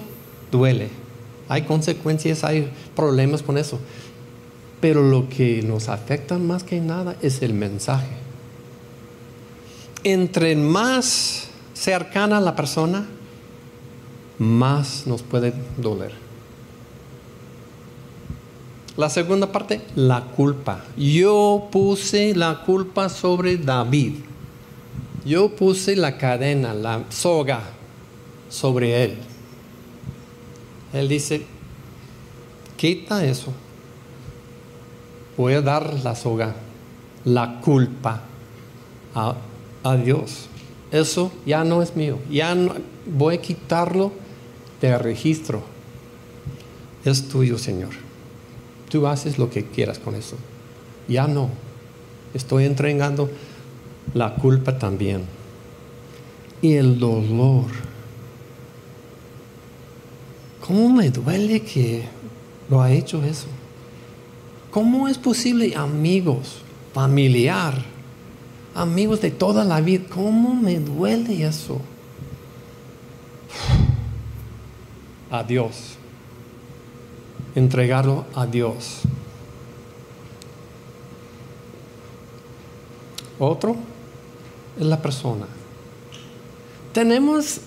duele. 0.51 0.89
Hay 1.49 1.63
consecuencias, 1.63 2.43
hay 2.43 2.69
problemas 2.97 3.41
con 3.41 3.57
eso. 3.57 3.79
Pero 4.81 5.03
lo 5.03 5.29
que 5.29 5.62
nos 5.62 5.88
afecta 5.88 6.38
más 6.38 6.64
que 6.64 6.81
nada 6.81 7.16
es 7.21 7.43
el 7.43 7.53
mensaje. 7.53 8.09
Entre 10.05 10.57
más 10.57 11.49
cercana 11.75 12.40
la 12.40 12.57
persona, 12.57 13.07
más 14.38 15.07
nos 15.07 15.23
puede 15.23 15.53
doler. 15.77 16.12
La 18.97 19.09
segunda 19.09 19.53
parte, 19.53 19.83
la 19.95 20.23
culpa. 20.25 20.85
Yo 20.97 21.69
puse 21.71 22.35
la 22.35 22.62
culpa 22.64 23.09
sobre 23.09 23.57
David. 23.57 24.14
Yo 25.25 25.55
puse 25.55 25.97
la 25.97 26.16
cadena, 26.16 26.75
la 26.75 27.05
soga 27.11 27.61
sobre 28.49 29.05
él. 29.05 29.19
Él 30.93 31.09
dice, 31.09 31.47
quita 32.77 33.25
eso. 33.25 33.53
Voy 35.40 35.55
a 35.55 35.62
dar 35.62 35.94
la 36.05 36.14
soga, 36.14 36.55
la 37.24 37.62
culpa 37.62 38.20
a, 39.14 39.37
a 39.83 39.96
Dios. 39.96 40.48
Eso 40.92 41.33
ya 41.46 41.64
no 41.64 41.81
es 41.81 41.96
mío. 41.96 42.18
Ya 42.31 42.55
no, 42.55 42.74
voy 43.07 43.37
a 43.37 43.40
quitarlo 43.40 44.12
de 44.83 44.98
registro. 44.98 45.62
Es 47.07 47.26
tuyo, 47.26 47.57
Señor. 47.57 47.88
Tú 48.90 49.07
haces 49.07 49.38
lo 49.38 49.48
que 49.48 49.64
quieras 49.64 49.98
con 49.98 50.14
eso. 50.14 50.37
Ya 51.09 51.26
no. 51.26 51.48
Estoy 52.35 52.66
entregando 52.66 53.31
la 54.12 54.35
culpa 54.35 54.76
también. 54.76 55.22
Y 56.61 56.74
el 56.74 56.98
dolor. 56.98 57.64
¿Cómo 60.66 60.90
me 60.90 61.09
duele 61.09 61.62
que 61.62 62.05
lo 62.68 62.83
ha 62.83 62.92
hecho 62.92 63.24
eso? 63.24 63.46
¿Cómo 64.71 65.09
es 65.09 65.19
posible, 65.19 65.75
amigos, 65.75 66.59
familiar, 66.95 67.75
amigos 68.75 69.21
de 69.21 69.31
toda 69.31 69.65
la 69.65 69.81
vida, 69.81 70.05
cómo 70.09 70.55
me 70.55 70.79
duele 70.79 71.45
eso? 71.45 71.81
A 75.31 75.43
Dios. 75.43 75.97
Entregarlo 77.55 78.27
a 78.35 78.47
Dios. 78.47 79.01
Otro 83.41 83.75
es 84.79 84.87
la 84.87 85.01
persona. 85.03 85.47
Tenemos 86.93 87.61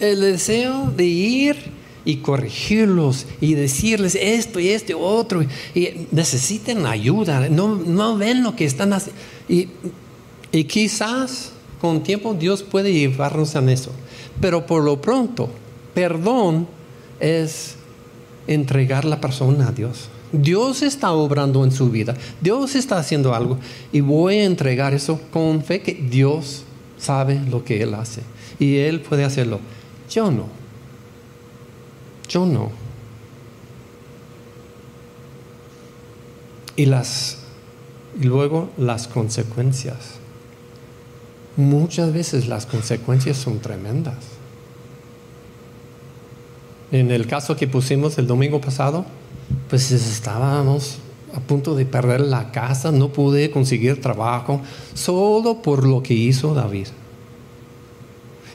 el 0.00 0.20
deseo 0.20 0.90
de 0.90 1.04
ir 1.04 1.81
y 2.04 2.16
corregirlos 2.16 3.26
y 3.40 3.54
decirles 3.54 4.16
esto 4.20 4.58
y 4.60 4.68
esto 4.68 4.92
y 4.92 4.96
otro 4.98 5.42
y 5.74 6.06
necesitan 6.10 6.86
ayuda, 6.86 7.48
no, 7.48 7.76
no 7.76 8.16
ven 8.16 8.42
lo 8.42 8.56
que 8.56 8.64
están 8.64 8.92
haciendo. 8.92 9.20
Y, 9.48 9.68
y 10.50 10.64
quizás 10.64 11.52
con 11.80 12.02
tiempo 12.02 12.34
Dios 12.34 12.62
puede 12.62 12.92
llevarnos 12.92 13.56
a 13.56 13.72
eso. 13.72 13.92
Pero 14.40 14.66
por 14.66 14.82
lo 14.82 15.00
pronto, 15.00 15.50
perdón 15.94 16.66
es 17.20 17.76
entregar 18.46 19.04
la 19.04 19.20
persona 19.20 19.68
a 19.68 19.72
Dios. 19.72 20.08
Dios 20.32 20.82
está 20.82 21.12
obrando 21.12 21.62
en 21.62 21.72
su 21.72 21.90
vida, 21.90 22.16
Dios 22.40 22.74
está 22.74 22.96
haciendo 22.96 23.34
algo 23.34 23.58
y 23.92 24.00
voy 24.00 24.36
a 24.36 24.44
entregar 24.44 24.94
eso 24.94 25.20
con 25.30 25.62
fe 25.62 25.82
que 25.82 25.92
Dios 25.92 26.64
sabe 26.96 27.38
lo 27.50 27.62
que 27.64 27.82
Él 27.82 27.92
hace 27.94 28.22
y 28.58 28.76
Él 28.76 29.00
puede 29.00 29.24
hacerlo. 29.24 29.60
Yo 30.10 30.30
no. 30.30 30.61
Yo 32.32 32.46
no. 32.46 32.70
Y 36.76 36.86
las 36.86 37.42
y 38.18 38.24
luego 38.24 38.70
las 38.78 39.06
consecuencias. 39.06 40.14
Muchas 41.56 42.14
veces 42.14 42.48
las 42.48 42.64
consecuencias 42.64 43.36
son 43.36 43.58
tremendas. 43.58 44.16
En 46.90 47.10
el 47.10 47.26
caso 47.26 47.54
que 47.56 47.68
pusimos 47.68 48.16
el 48.16 48.26
domingo 48.26 48.62
pasado, 48.62 49.04
pues 49.68 49.90
estábamos 49.92 51.00
a 51.34 51.40
punto 51.40 51.74
de 51.74 51.84
perder 51.84 52.22
la 52.22 52.50
casa, 52.50 52.92
no 52.92 53.08
pude 53.08 53.50
conseguir 53.50 54.00
trabajo, 54.00 54.62
solo 54.94 55.60
por 55.60 55.86
lo 55.86 56.02
que 56.02 56.14
hizo 56.14 56.54
David. 56.54 56.88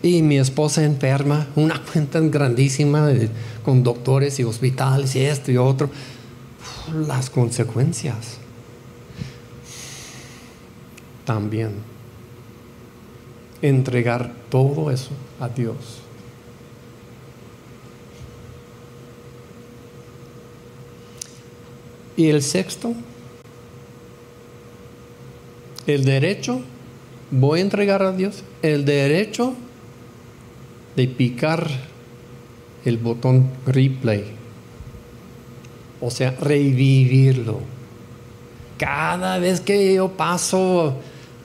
Y 0.02 0.22
mi 0.22 0.38
esposa 0.38 0.84
enferma, 0.84 1.48
una 1.56 1.82
cuenta 1.92 2.20
grandísima 2.20 3.10
con 3.64 3.84
doctores 3.84 4.40
y 4.40 4.44
hospitales 4.44 5.16
y 5.16 5.22
esto 5.22 5.52
y 5.52 5.58
otro. 5.58 5.90
Las 7.08 7.30
consecuencias. 7.30 8.38
También 11.26 11.72
entregar 13.62 14.34
todo 14.50 14.92
eso 14.92 15.10
a 15.40 15.50
Dios. 15.50 15.76
Y 22.16 22.30
el 22.30 22.42
sexto, 22.42 22.94
el 25.86 26.04
derecho, 26.04 26.62
voy 27.30 27.60
a 27.60 27.64
entregar 27.64 28.02
a 28.02 28.12
Dios 28.12 28.44
el 28.64 28.86
derecho 28.86 29.54
de 30.98 31.08
picar 31.08 31.70
el 32.84 32.98
botón 32.98 33.50
replay. 33.66 34.26
O 36.02 36.12
sea, 36.12 36.32
revivirlo. 36.32 37.62
Cada 38.78 39.38
vez 39.38 39.62
que 39.62 39.94
yo 39.94 40.10
paso 40.10 40.98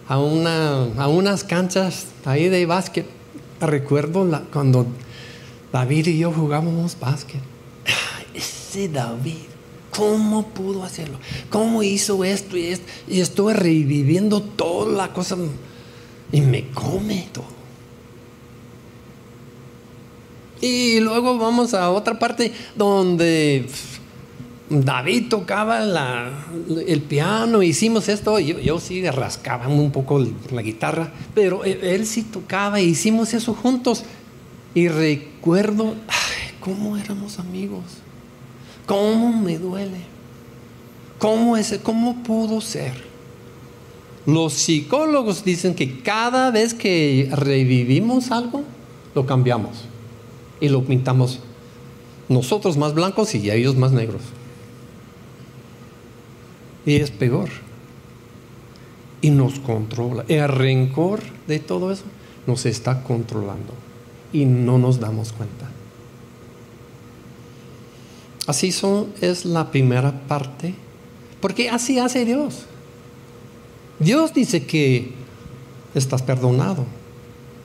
a, 0.08 0.18
una, 0.18 0.92
a 0.96 1.06
unas 1.06 1.44
canchas 1.44 2.06
ahí 2.24 2.48
de 2.48 2.66
básquet, 2.66 3.06
recuerdo 3.60 4.28
cuando 4.52 4.86
David 5.72 6.08
y 6.08 6.18
yo 6.18 6.32
jugábamos 6.32 6.98
básquet. 6.98 7.40
Ese 8.34 8.88
David 8.88 9.52
¿Cómo 9.94 10.48
pudo 10.48 10.84
hacerlo? 10.84 11.18
¿Cómo 11.50 11.82
hizo 11.82 12.24
esto 12.24 12.56
y 12.56 12.68
esto? 12.68 12.86
Y 13.06 13.20
estuve 13.20 13.52
reviviendo 13.52 14.40
toda 14.40 14.90
la 14.90 15.12
cosa 15.12 15.36
y 16.32 16.40
me 16.40 16.68
come 16.68 17.28
todo. 17.30 17.61
Y 20.62 21.00
luego 21.00 21.36
vamos 21.38 21.74
a 21.74 21.90
otra 21.90 22.20
parte 22.20 22.52
donde 22.76 23.66
David 24.70 25.28
tocaba 25.28 25.82
el 26.86 27.02
piano, 27.02 27.64
hicimos 27.64 28.08
esto, 28.08 28.38
yo, 28.38 28.78
sí 28.78 29.04
rascaba 29.10 29.66
un 29.66 29.90
poco 29.90 30.24
la 30.52 30.62
guitarra, 30.62 31.12
pero 31.34 31.64
él, 31.64 31.80
él 31.82 32.06
sí 32.06 32.22
tocaba, 32.22 32.80
hicimos 32.80 33.34
eso 33.34 33.54
juntos. 33.54 34.04
Y 34.72 34.86
recuerdo 34.86 35.96
cómo 36.60 36.96
éramos 36.96 37.40
amigos. 37.40 37.82
¿Cómo 38.86 39.32
me 39.32 39.58
duele? 39.58 39.98
¿Cómo, 41.18 41.56
es, 41.56 41.76
¿Cómo 41.82 42.22
pudo 42.22 42.60
ser? 42.60 42.94
Los 44.26 44.52
psicólogos 44.52 45.44
dicen 45.44 45.74
que 45.74 46.02
cada 46.02 46.52
vez 46.52 46.72
que 46.72 47.28
revivimos 47.32 48.30
algo, 48.30 48.62
lo 49.12 49.26
cambiamos 49.26 49.91
y 50.62 50.68
lo 50.68 50.84
pintamos 50.84 51.40
nosotros 52.28 52.76
más 52.76 52.94
blancos 52.94 53.34
y 53.34 53.50
ellos 53.50 53.76
más 53.76 53.90
negros. 53.90 54.22
Y 56.86 56.94
es 56.94 57.10
peor. 57.10 57.48
Y 59.20 59.30
nos 59.30 59.58
controla. 59.58 60.24
El 60.28 60.48
rencor 60.48 61.20
de 61.48 61.58
todo 61.58 61.90
eso 61.90 62.04
nos 62.46 62.64
está 62.64 63.02
controlando 63.02 63.74
y 64.32 64.44
no 64.44 64.78
nos 64.78 65.00
damos 65.00 65.32
cuenta. 65.32 65.68
Así 68.46 68.70
son, 68.70 69.08
es 69.20 69.44
la 69.44 69.72
primera 69.72 70.12
parte, 70.28 70.74
porque 71.40 71.70
así 71.70 71.98
hace 71.98 72.24
Dios. 72.24 72.66
Dios 73.98 74.32
dice 74.32 74.64
que 74.64 75.12
estás 75.96 76.22
perdonado, 76.22 76.84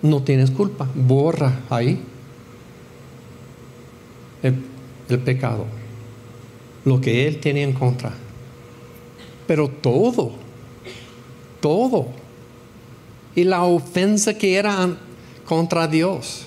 no 0.01 0.23
tienes 0.23 0.49
culpa, 0.49 0.87
borra 0.95 1.61
ahí 1.69 2.01
el, 4.43 5.19
pecado, 5.19 5.65
lo 6.85 7.01
que 7.01 7.27
Él 7.27 7.39
tiene 7.39 7.63
en 7.63 7.73
contra. 7.73 8.13
Pero 9.45 9.69
todo, 9.69 10.31
todo, 11.61 12.07
y 13.35 13.43
la 13.43 13.63
ofensa 13.63 14.33
que 14.33 14.55
era 14.55 14.97
contra 15.45 15.87
Dios, 15.87 16.45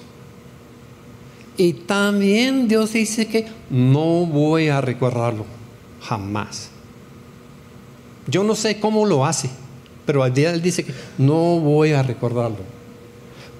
y 1.56 1.72
también 1.72 2.68
Dios 2.68 2.92
dice 2.92 3.26
que 3.26 3.46
no 3.68 4.26
voy 4.26 4.68
a 4.68 4.80
recordarlo, 4.80 5.44
jamás. 6.00 6.70
Yo 8.26 8.44
no 8.44 8.54
sé 8.54 8.78
cómo 8.78 9.04
lo 9.04 9.26
hace, 9.26 9.50
pero 10.06 10.24
Él 10.24 10.62
dice 10.62 10.84
que 10.84 10.94
no 11.18 11.60
voy 11.60 11.92
a 11.92 12.02
recordarlo. 12.02 12.80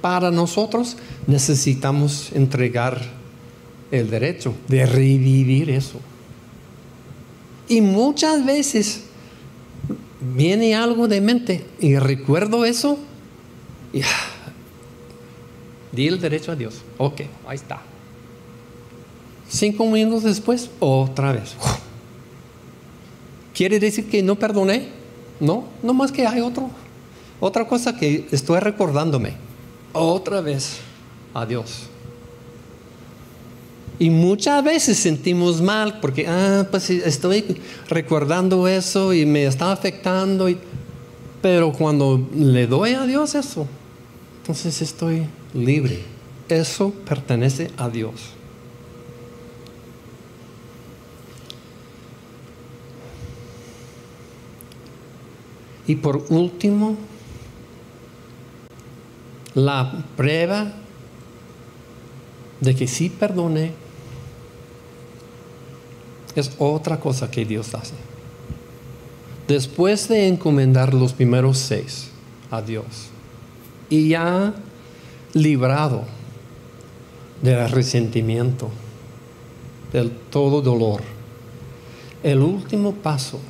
para 0.01 0.31
nosotros 0.31 0.97
necesitamos 1.27 2.33
entregar 2.33 3.20
el 3.91 4.11
derecho 4.11 4.55
de 4.69 4.87
revivir 4.87 5.71
eso. 5.71 6.01
Y 7.69 7.81
muchas 7.81 8.45
veces 8.45 9.05
viene 10.21 10.75
algo 10.75 11.09
de 11.09 11.21
mente 11.21 11.65
y 11.81 11.97
recuerdo 11.97 12.65
eso 12.65 12.99
y 13.93 14.03
ah, 14.03 14.07
di 15.93 16.07
el 16.07 16.21
derecho 16.21 16.53
a 16.53 16.57
Dios. 16.57 16.83
Ok, 16.99 17.23
ahí 17.47 17.57
está. 17.57 17.83
Cinco 19.49 19.87
minutos 19.87 20.23
después, 20.23 20.71
otra 20.79 21.33
vez. 21.33 21.57
¿Quiere 23.55 23.81
decir 23.81 24.09
que 24.09 24.23
no 24.23 24.37
perdoné? 24.37 24.89
No, 25.41 25.65
no 25.83 25.93
más 25.93 26.13
que 26.13 26.27
hay 26.27 26.41
otro, 26.41 26.71
otra 27.41 27.67
cosa 27.67 27.97
que 27.97 28.27
estoy 28.31 28.61
recordándome. 28.61 29.35
Otra 29.93 30.41
vez 30.41 30.79
a 31.35 31.45
Dios. 31.47 31.90
Y 34.01 34.09
muchas 34.09 34.65
veces 34.65 34.97
sentimos 34.97 35.61
mal 35.61 36.01
porque, 36.01 36.27
ah, 36.27 36.67
pues 36.71 36.89
estoy 36.89 37.61
recordando 37.87 38.67
eso 38.67 39.13
y 39.13 39.27
me 39.27 39.45
está 39.45 39.73
afectando. 39.73 40.49
pero 41.43 41.71
cuando 41.71 42.27
le 42.35 42.67
doy 42.67 42.95
a 42.95 43.05
Dios 43.05 43.35
eso, 43.35 43.67
entonces 44.39 44.81
estoy 44.81 45.27
libre. 45.53 46.01
Eso 46.49 46.95
pertenece 47.07 47.71
a 47.77 47.91
Dios. 47.91 48.15
Y 55.87 55.97
por 55.97 56.25
último, 56.31 56.97
la 59.55 60.05
prueba 60.17 60.73
de 62.61 62.75
que 62.75 62.87
sí 62.89 63.11
perdone 63.11 63.80
es 66.37 66.53
otra 66.59 67.01
cosa 67.01 67.31
que 67.31 67.45
Dios 67.45 67.75
hace. 67.75 67.95
Después 69.49 70.09
de 70.09 70.29
encomendar 70.29 70.95
los 70.95 71.13
primeros 71.13 71.59
seis 71.59 72.11
a 72.51 72.63
Dios 72.63 72.85
y 73.89 74.11
ya 74.11 74.55
librado 75.33 76.05
del 77.43 77.69
resentimiento, 77.71 78.71
del 79.93 80.13
todo 80.13 80.63
dolor, 80.63 81.03
el 82.23 82.41
último 82.41 82.93
paso 82.93 83.41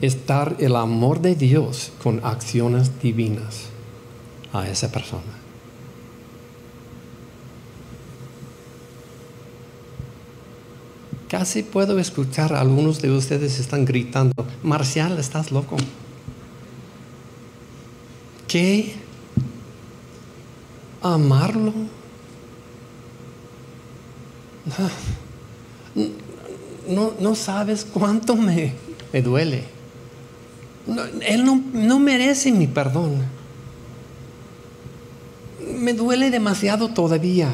estar 0.00 0.56
el 0.58 0.76
amor 0.76 1.20
de 1.20 1.34
Dios 1.34 1.92
con 2.02 2.24
acciones 2.24 3.02
divinas 3.02 3.66
a 4.52 4.68
esa 4.68 4.90
persona. 4.90 5.39
Casi 11.40 11.62
puedo 11.62 11.98
escuchar 11.98 12.52
a 12.52 12.60
algunos 12.60 13.00
de 13.00 13.10
ustedes 13.10 13.58
están 13.58 13.86
gritando, 13.86 14.34
Marcial, 14.62 15.18
estás 15.18 15.50
loco. 15.50 15.78
¿Qué? 18.46 18.92
¿Amarlo? 21.00 21.72
No, 26.86 27.14
no 27.18 27.34
sabes 27.34 27.86
cuánto 27.90 28.36
me, 28.36 28.74
me 29.10 29.22
duele 29.22 29.64
él 31.26 31.44
no, 31.72 31.98
merece 31.98 32.52
mi 32.52 32.66
perdón. 32.66 33.12
Me 35.78 35.94
duele 35.94 36.30
demasiado 36.30 36.88
todavía. 36.88 37.48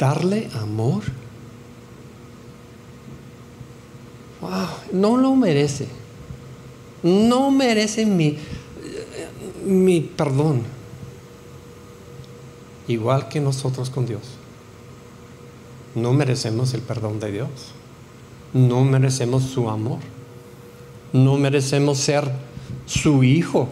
Darle 0.00 0.48
amor. 0.60 1.02
no 4.92 5.16
lo 5.16 5.36
merece. 5.36 5.86
No 7.02 7.50
merece 7.50 8.06
mi, 8.06 8.36
mi 9.64 10.00
perdón. 10.00 10.62
Igual 12.88 13.28
que 13.28 13.40
nosotros 13.40 13.90
con 13.90 14.06
Dios. 14.06 14.22
No 15.94 16.12
merecemos 16.12 16.74
el 16.74 16.80
perdón 16.80 17.20
de 17.20 17.32
Dios. 17.32 17.48
No 18.52 18.84
merecemos 18.84 19.44
su 19.44 19.68
amor. 19.68 19.98
No 21.12 21.36
merecemos 21.36 21.98
ser 21.98 22.32
su 22.86 23.22
hijo. 23.22 23.68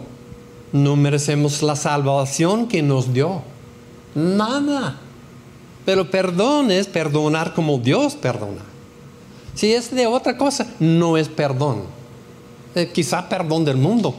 No 0.71 0.95
merecemos 0.95 1.63
la 1.63 1.75
salvación 1.75 2.67
que 2.67 2.83
nos 2.83 3.13
dio. 3.13 3.41
Nada. 4.13 5.08
Pero 5.89 6.11
perdón 6.11 6.69
es 6.69 6.85
perdonar 6.85 7.55
como 7.55 7.79
Dios 7.79 8.13
perdona. 8.13 8.61
Si 9.55 9.73
es 9.73 9.89
de 9.89 10.05
otra 10.05 10.37
cosa, 10.37 10.67
no 10.79 11.17
es 11.17 11.27
perdón. 11.27 11.81
Eh, 12.75 12.91
quizá 12.93 13.27
perdón 13.27 13.65
del 13.65 13.77
mundo. 13.77 14.13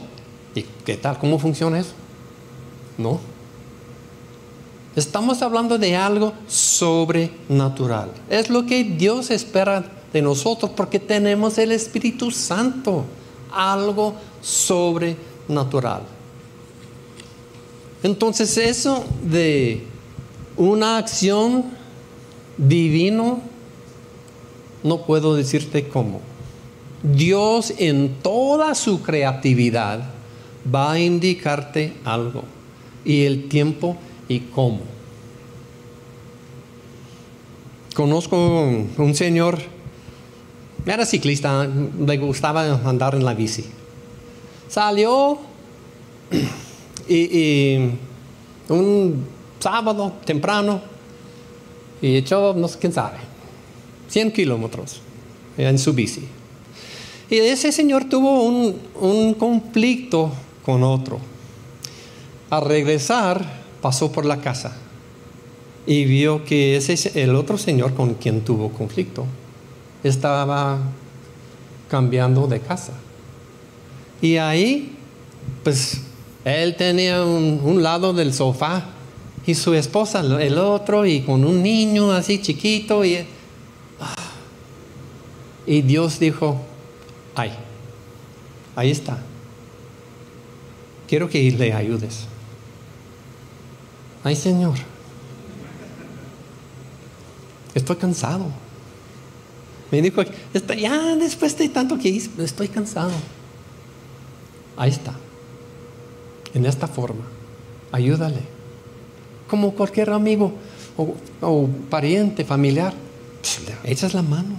¿Y 0.53 0.63
qué 0.83 0.97
tal? 0.97 1.17
¿Cómo 1.17 1.39
funciona 1.39 1.79
eso? 1.79 1.93
No. 2.97 3.21
Estamos 4.97 5.41
hablando 5.41 5.77
de 5.77 5.95
algo 5.95 6.33
sobrenatural. 6.45 8.11
Es 8.29 8.49
lo 8.49 8.65
que 8.65 8.83
Dios 8.83 9.31
espera 9.31 9.85
de 10.11 10.21
nosotros 10.21 10.71
porque 10.75 10.99
tenemos 10.99 11.57
el 11.57 11.71
Espíritu 11.71 12.31
Santo. 12.31 13.05
Algo 13.49 14.15
sobrenatural. 14.41 16.01
Entonces 18.03 18.57
eso 18.57 19.05
de 19.23 19.89
una 20.61 20.99
acción 20.99 21.65
divino, 22.55 23.41
no 24.83 25.01
puedo 25.07 25.33
decirte 25.35 25.87
cómo. 25.87 26.21
Dios 27.01 27.73
en 27.79 28.13
toda 28.21 28.75
su 28.75 29.01
creatividad 29.01 30.01
va 30.73 30.91
a 30.91 30.99
indicarte 30.99 31.93
algo. 32.05 32.43
Y 33.03 33.23
el 33.23 33.49
tiempo 33.49 33.97
y 34.27 34.41
cómo. 34.41 34.81
Conozco 37.95 38.37
un 38.97 39.15
señor, 39.15 39.57
era 40.85 41.07
ciclista, 41.07 41.67
le 41.67 42.17
gustaba 42.19 42.87
andar 42.87 43.15
en 43.15 43.25
la 43.25 43.33
bici. 43.33 43.65
Salió 44.69 45.39
y, 47.09 47.77
un 48.69 49.40
sábado 49.61 50.13
temprano 50.25 50.81
y 52.01 52.15
echó, 52.17 52.53
no 52.53 52.67
sé 52.67 52.79
quién 52.79 52.93
sabe, 52.93 53.17
100 54.09 54.31
kilómetros 54.31 55.01
en 55.57 55.77
su 55.77 55.93
bici. 55.93 56.27
Y 57.29 57.37
ese 57.37 57.71
señor 57.71 58.05
tuvo 58.05 58.43
un, 58.43 58.75
un 58.99 59.33
conflicto 59.35 60.31
con 60.65 60.83
otro. 60.83 61.19
Al 62.49 62.65
regresar, 62.65 63.61
pasó 63.81 64.11
por 64.11 64.25
la 64.25 64.41
casa 64.41 64.75
y 65.85 66.05
vio 66.05 66.43
que 66.45 66.75
ese, 66.75 67.21
el 67.21 67.35
otro 67.35 67.57
señor 67.57 67.93
con 67.93 68.13
quien 68.15 68.41
tuvo 68.41 68.69
conflicto 68.69 69.25
estaba 70.03 70.79
cambiando 71.89 72.47
de 72.47 72.59
casa. 72.59 72.93
Y 74.21 74.37
ahí, 74.37 74.95
pues, 75.63 76.01
él 76.45 76.75
tenía 76.75 77.23
un, 77.23 77.81
lado 77.81 78.13
del 78.13 78.33
sofá 78.33 78.85
y 79.45 79.55
su 79.55 79.73
esposa 79.73 80.19
el 80.19 80.57
otro 80.57 81.05
y 81.05 81.21
con 81.21 81.43
un 81.43 81.63
niño 81.63 82.11
así 82.11 82.41
chiquito 82.41 83.03
y, 83.03 83.25
y 85.65 85.81
Dios 85.81 86.19
dijo, 86.19 86.61
ay, 87.35 87.51
ahí 88.75 88.91
está, 88.91 89.17
quiero 91.07 91.29
que 91.29 91.51
le 91.51 91.73
ayudes. 91.73 92.27
Ay 94.23 94.35
Señor, 94.35 94.77
estoy 97.73 97.95
cansado. 97.95 98.45
Me 99.91 100.01
dijo, 100.01 100.23
ya 100.77 101.15
después 101.15 101.57
de 101.57 101.67
tanto 101.67 101.97
que 101.97 102.07
hice, 102.07 102.29
estoy 102.41 102.69
cansado. 102.69 103.11
Ahí 104.77 104.89
está. 104.89 105.13
En 106.53 106.65
esta 106.65 106.87
forma. 106.87 107.25
Ayúdale. 107.91 108.39
Como 109.51 109.73
cualquier 109.73 110.11
amigo 110.11 110.53
o, 111.41 111.67
pariente, 111.89 112.45
familiar. 112.45 112.93
Pues, 113.41 113.59
le 113.65 113.91
echas 113.91 114.13
la 114.13 114.21
mano. 114.21 114.55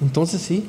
Entonces 0.00 0.42
sí. 0.42 0.64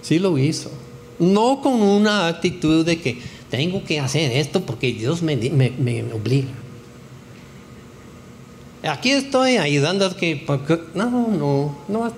Sí 0.00 0.18
lo 0.18 0.38
hizo. 0.38 0.70
No 1.18 1.60
con 1.60 1.74
una 1.82 2.26
actitud 2.26 2.86
de 2.86 2.98
que 3.02 3.18
tengo 3.50 3.84
que 3.84 4.00
hacer 4.00 4.32
esto 4.32 4.62
porque 4.62 4.94
Dios 4.94 5.20
me, 5.20 5.34
obliga. 6.14 6.48
aquí 8.82 9.10
estoy 9.10 9.58
ayudando 9.58 10.16
que 10.16 10.42
no, 10.94 11.28
no, 11.28 11.76
no. 11.86 12.12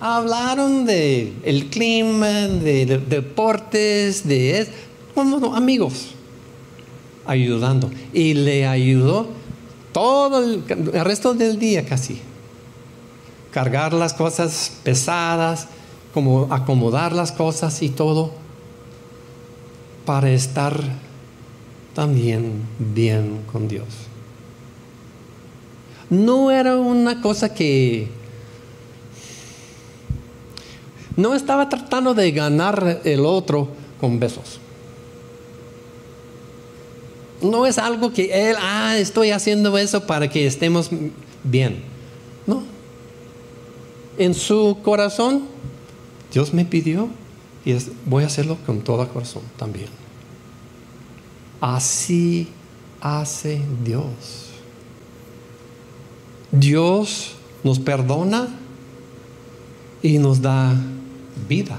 Hablaron 0.00 0.84
de 0.84 1.32
el 1.44 1.70
clima, 1.70 2.48
de, 2.48 3.00
deportes, 3.08 4.26
de 4.26 4.66
como 5.14 5.54
amigos, 5.54 6.08
ayudando. 7.26 7.90
Y 8.12 8.34
le 8.34 8.66
ayudó 8.66 9.28
todo 9.92 10.42
el, 10.42 10.62
el 10.68 11.04
resto 11.04 11.34
del 11.34 11.58
día 11.58 11.84
casi. 11.84 12.20
Cargar 13.50 13.92
las 13.92 14.14
cosas 14.14 14.72
pesadas, 14.82 15.68
como 16.14 16.46
acomodar 16.52 17.12
las 17.12 17.32
cosas 17.32 17.82
y 17.82 17.88
todo 17.88 18.32
para 20.06 20.30
estar 20.30 20.80
también 21.94 22.62
bien 22.78 23.40
con 23.50 23.66
Dios. 23.66 23.86
No 26.10 26.50
era 26.50 26.76
una 26.76 27.20
cosa 27.20 27.52
que 27.52 28.08
no 31.16 31.34
estaba 31.34 31.68
tratando 31.68 32.14
de 32.14 32.30
ganar 32.30 33.00
el 33.04 33.24
otro 33.24 33.68
con 34.00 34.20
besos. 34.20 34.60
No 37.44 37.66
es 37.66 37.78
algo 37.78 38.12
que 38.12 38.50
él, 38.50 38.56
ah, 38.58 38.96
estoy 38.96 39.30
haciendo 39.30 39.76
eso 39.78 40.06
para 40.06 40.28
que 40.28 40.46
estemos 40.46 40.90
bien. 41.42 41.82
No. 42.46 42.62
En 44.18 44.34
su 44.34 44.78
corazón 44.82 45.44
Dios 46.32 46.52
me 46.52 46.64
pidió 46.64 47.08
y 47.64 47.76
voy 48.06 48.24
a 48.24 48.26
hacerlo 48.26 48.58
con 48.66 48.80
todo 48.80 49.08
corazón 49.08 49.42
también. 49.56 49.88
Así 51.60 52.48
hace 53.00 53.60
Dios. 53.84 54.50
Dios 56.50 57.36
nos 57.62 57.78
perdona 57.78 58.48
y 60.02 60.18
nos 60.18 60.42
da 60.42 60.74
vida. 61.48 61.78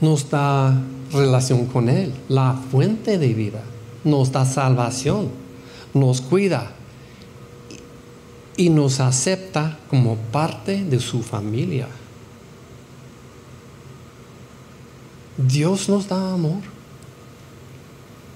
Nos 0.00 0.28
da 0.30 0.82
relación 1.12 1.66
con 1.66 1.88
Él, 1.88 2.12
la 2.28 2.54
fuente 2.70 3.18
de 3.18 3.34
vida. 3.34 3.62
Nos 4.04 4.32
da 4.32 4.44
salvación, 4.44 5.30
nos 5.94 6.20
cuida 6.20 6.72
y 8.56 8.70
nos 8.70 9.00
acepta 9.00 9.78
como 9.88 10.16
parte 10.16 10.84
de 10.84 11.00
su 11.00 11.22
familia. 11.22 11.88
Dios 15.36 15.88
nos 15.88 16.08
da 16.08 16.32
amor. 16.32 16.62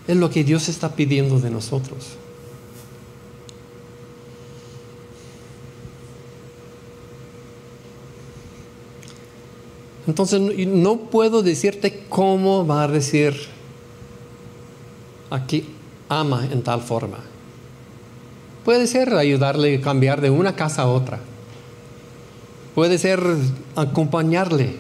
Es 0.07 0.17
lo 0.17 0.29
que 0.31 0.45
Dios 0.45 0.69
está 0.69 0.95
pidiendo 0.97 1.39
de 1.39 1.51
nosotros. 1.51 2.17
Entonces 10.11 10.40
no 10.66 10.96
puedo 10.96 11.40
decirte 11.40 12.03
cómo 12.09 12.66
va 12.66 12.83
a 12.83 12.88
decir 12.88 13.33
aquí 15.31 15.68
ama 16.09 16.49
en 16.51 16.62
tal 16.62 16.81
forma. 16.81 17.18
Puede 18.64 18.88
ser 18.88 19.14
ayudarle 19.14 19.77
a 19.77 19.81
cambiar 19.81 20.20
de 20.20 20.31
una 20.31 20.57
casa 20.57 20.83
a 20.83 20.88
otra. 20.88 21.20
Puede 22.75 22.99
ser 22.99 23.20
acompañarle 23.77 24.75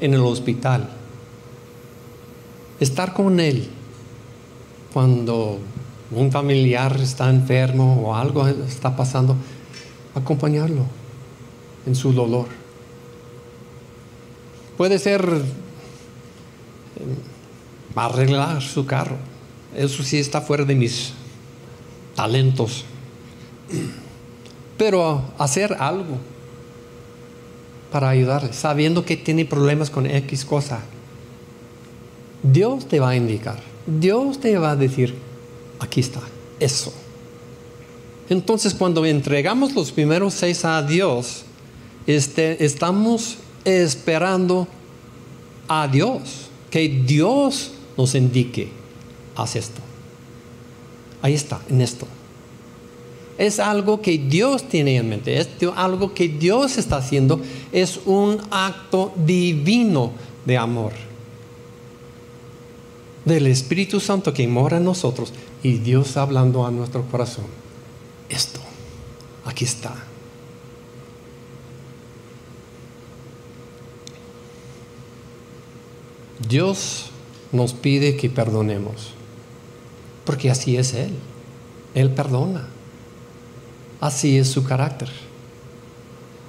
en 0.00 0.14
el 0.14 0.20
hospital 0.20 0.88
estar 2.78 3.12
con 3.12 3.40
Él 3.40 3.68
cuando 4.92 5.58
un 6.12 6.30
familiar 6.30 6.96
está 7.00 7.28
enfermo 7.28 8.02
o 8.04 8.14
algo 8.14 8.46
está 8.46 8.94
pasando, 8.94 9.34
acompañarlo 10.14 10.84
en 11.86 11.96
su 11.96 12.12
dolor. 12.12 12.59
Puede 14.80 14.98
ser 14.98 15.20
eh, 15.20 15.42
arreglar 17.94 18.62
su 18.62 18.86
carro. 18.86 19.18
Eso 19.76 20.02
sí 20.02 20.18
está 20.18 20.40
fuera 20.40 20.64
de 20.64 20.74
mis 20.74 21.12
talentos. 22.16 22.86
Pero 24.78 25.22
hacer 25.36 25.76
algo 25.78 26.16
para 27.92 28.08
ayudarle, 28.08 28.54
sabiendo 28.54 29.04
que 29.04 29.18
tiene 29.18 29.44
problemas 29.44 29.90
con 29.90 30.06
X 30.06 30.46
cosa 30.46 30.80
Dios 32.42 32.88
te 32.88 33.00
va 33.00 33.10
a 33.10 33.16
indicar, 33.16 33.60
Dios 33.86 34.40
te 34.40 34.56
va 34.56 34.70
a 34.70 34.76
decir, 34.76 35.14
aquí 35.78 36.00
está, 36.00 36.22
eso. 36.58 36.90
Entonces 38.30 38.72
cuando 38.72 39.04
entregamos 39.04 39.74
los 39.74 39.92
primeros 39.92 40.32
seis 40.32 40.64
a 40.64 40.82
Dios, 40.82 41.42
este, 42.06 42.64
estamos 42.64 43.36
esperando 43.64 44.66
a 45.68 45.86
Dios, 45.88 46.48
que 46.70 46.88
Dios 46.88 47.72
nos 47.96 48.14
indique, 48.14 48.70
haz 49.36 49.56
esto. 49.56 49.80
Ahí 51.22 51.34
está, 51.34 51.60
en 51.68 51.80
esto. 51.80 52.06
Es 53.38 53.58
algo 53.58 54.02
que 54.02 54.18
Dios 54.18 54.68
tiene 54.68 54.96
en 54.96 55.08
mente, 55.08 55.38
es 55.38 55.48
algo 55.76 56.12
que 56.12 56.28
Dios 56.28 56.76
está 56.76 56.96
haciendo, 56.96 57.40
es 57.72 58.00
un 58.04 58.38
acto 58.50 59.12
divino 59.16 60.12
de 60.44 60.58
amor 60.58 60.92
del 63.24 63.46
Espíritu 63.46 64.00
Santo 64.00 64.32
que 64.32 64.46
mora 64.48 64.78
en 64.78 64.84
nosotros 64.84 65.32
y 65.62 65.74
Dios 65.74 66.16
hablando 66.16 66.66
a 66.66 66.70
nuestro 66.70 67.02
corazón. 67.04 67.44
Esto, 68.28 68.60
aquí 69.44 69.64
está. 69.64 70.09
Dios 76.48 77.10
nos 77.52 77.74
pide 77.74 78.16
que 78.16 78.30
perdonemos, 78.30 79.12
porque 80.24 80.50
así 80.50 80.76
es 80.76 80.94
Él. 80.94 81.12
Él 81.94 82.10
perdona. 82.10 82.68
Así 84.00 84.38
es 84.38 84.48
su 84.48 84.64
carácter. 84.64 85.10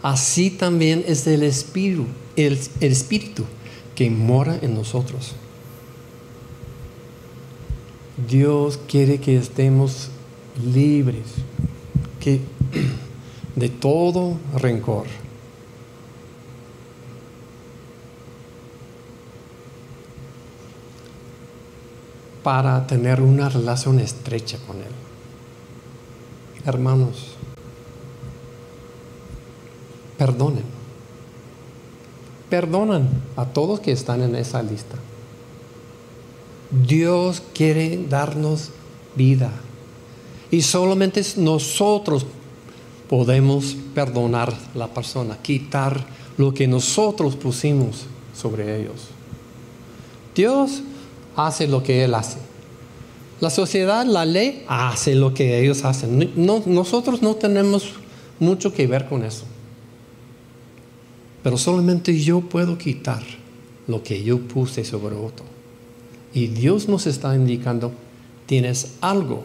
Así 0.01 0.49
también 0.49 1.03
es 1.07 1.27
el 1.27 1.43
Espíritu, 1.43 2.05
el, 2.35 2.57
Espíritu 2.79 3.43
que 3.93 4.09
mora 4.09 4.57
en 4.61 4.73
nosotros. 4.73 5.33
Dios 8.29 8.79
quiere 8.87 9.19
que 9.19 9.37
estemos 9.37 10.09
libres 10.73 11.25
que, 12.19 12.39
de 13.55 13.69
todo 13.69 14.37
rencor. 14.57 15.05
Para 22.43 22.87
tener 22.87 23.21
una 23.21 23.49
relación 23.49 23.99
estrecha 23.99 24.57
con 24.65 24.77
Él. 24.77 24.91
Hermanos, 26.65 27.35
perdonen. 30.17 30.63
Perdonan 32.49 33.07
a 33.35 33.45
todos 33.45 33.79
que 33.79 33.91
están 33.91 34.21
en 34.21 34.35
esa 34.35 34.61
lista. 34.61 34.97
Dios 36.87 37.41
quiere 37.53 38.05
darnos 38.09 38.71
vida. 39.15 39.51
Y 40.51 40.61
solamente 40.61 41.23
nosotros 41.37 42.25
podemos 43.09 43.75
perdonar 43.95 44.53
a 44.53 44.77
la 44.77 44.87
persona, 44.87 45.37
quitar 45.41 46.05
lo 46.37 46.53
que 46.53 46.67
nosotros 46.67 47.35
pusimos 47.35 48.05
sobre 48.35 48.79
ellos. 48.79 49.07
Dios 50.35 50.81
hace 51.35 51.67
lo 51.67 51.83
que 51.83 52.03
Él 52.03 52.13
hace. 52.13 52.37
La 53.39 53.49
sociedad, 53.49 54.05
la 54.05 54.25
ley, 54.25 54.63
hace 54.67 55.15
lo 55.15 55.33
que 55.33 55.59
ellos 55.59 55.83
hacen. 55.83 56.31
nosotros 56.35 57.23
no 57.23 57.35
tenemos 57.35 57.93
mucho 58.39 58.71
que 58.71 58.85
ver 58.85 59.07
con 59.07 59.23
eso. 59.23 59.45
Pero 61.41 61.57
solamente 61.57 62.19
yo 62.19 62.41
puedo 62.41 62.77
quitar 62.77 63.23
lo 63.87 64.03
que 64.03 64.23
yo 64.23 64.39
puse 64.39 64.85
sobre 64.85 65.15
otro. 65.15 65.45
Y 66.33 66.47
Dios 66.47 66.87
nos 66.87 67.07
está 67.07 67.35
indicando, 67.35 67.91
tienes 68.45 68.93
algo 69.01 69.43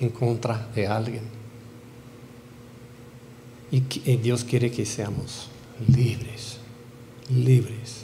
en 0.00 0.10
contra 0.10 0.68
de 0.74 0.86
alguien. 0.86 1.22
Y 3.70 3.80
Dios 4.16 4.44
quiere 4.44 4.70
que 4.70 4.84
seamos 4.84 5.48
libres, 5.88 6.58
libres. 7.30 8.03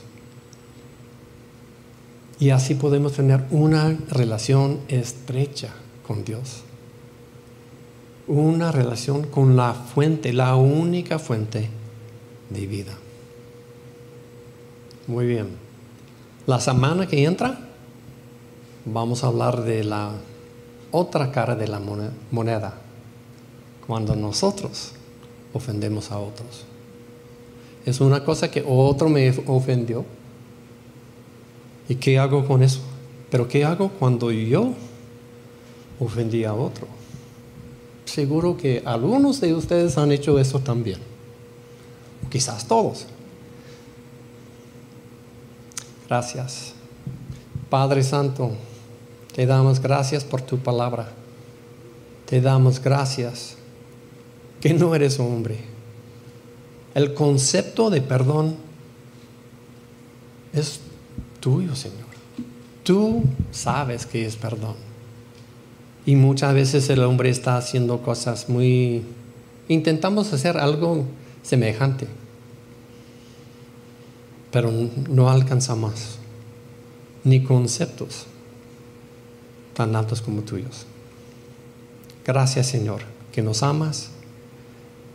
Y 2.40 2.50
así 2.50 2.74
podemos 2.74 3.12
tener 3.12 3.44
una 3.50 3.96
relación 4.08 4.80
estrecha 4.88 5.68
con 6.06 6.24
Dios. 6.24 6.62
Una 8.26 8.72
relación 8.72 9.24
con 9.26 9.56
la 9.56 9.74
fuente, 9.74 10.32
la 10.32 10.56
única 10.56 11.18
fuente 11.18 11.68
de 12.48 12.66
vida. 12.66 12.92
Muy 15.06 15.26
bien. 15.26 15.48
La 16.46 16.60
semana 16.60 17.06
que 17.06 17.24
entra 17.24 17.60
vamos 18.86 19.22
a 19.22 19.26
hablar 19.26 19.62
de 19.62 19.84
la 19.84 20.12
otra 20.92 21.30
cara 21.30 21.54
de 21.54 21.68
la 21.68 21.78
moneda, 22.30 22.74
cuando 23.86 24.16
nosotros 24.16 24.92
ofendemos 25.52 26.10
a 26.10 26.18
otros. 26.18 26.64
Es 27.84 28.00
una 28.00 28.24
cosa 28.24 28.50
que 28.50 28.64
otro 28.66 29.10
me 29.10 29.30
ofendió. 29.46 30.04
¿Y 31.90 31.96
qué 31.96 32.20
hago 32.20 32.46
con 32.46 32.62
eso? 32.62 32.78
Pero 33.32 33.48
¿qué 33.48 33.64
hago 33.64 33.88
cuando 33.88 34.30
yo 34.30 34.74
ofendí 35.98 36.44
a 36.44 36.54
otro? 36.54 36.86
Seguro 38.04 38.56
que 38.56 38.80
algunos 38.84 39.40
de 39.40 39.52
ustedes 39.54 39.98
han 39.98 40.12
hecho 40.12 40.38
eso 40.38 40.60
también. 40.60 41.00
Quizás 42.30 42.68
todos. 42.68 43.06
Gracias. 46.08 46.74
Padre 47.68 48.04
Santo, 48.04 48.52
te 49.34 49.44
damos 49.44 49.82
gracias 49.82 50.22
por 50.22 50.42
tu 50.42 50.58
palabra. 50.58 51.10
Te 52.24 52.40
damos 52.40 52.80
gracias 52.80 53.56
que 54.60 54.72
no 54.74 54.94
eres 54.94 55.18
hombre. 55.18 55.58
El 56.94 57.14
concepto 57.14 57.90
de 57.90 58.00
perdón 58.00 58.54
es 60.52 60.78
tuyo, 61.40 61.74
Señor. 61.74 62.10
Tú 62.84 63.22
sabes 63.50 64.06
que 64.06 64.24
es 64.24 64.36
perdón. 64.36 64.76
Y 66.06 66.16
muchas 66.16 66.54
veces 66.54 66.88
el 66.90 67.02
hombre 67.02 67.30
está 67.30 67.56
haciendo 67.56 68.02
cosas 68.02 68.48
muy... 68.48 69.02
Intentamos 69.68 70.32
hacer 70.32 70.56
algo 70.58 71.04
semejante, 71.42 72.06
pero 74.50 74.72
no 75.08 75.30
alcanzamos 75.30 76.18
ni 77.22 77.42
conceptos 77.42 78.26
tan 79.74 79.94
altos 79.94 80.20
como 80.22 80.42
tuyos. 80.42 80.86
Gracias 82.26 82.66
Señor, 82.66 83.02
que 83.32 83.42
nos 83.42 83.62
amas 83.62 84.10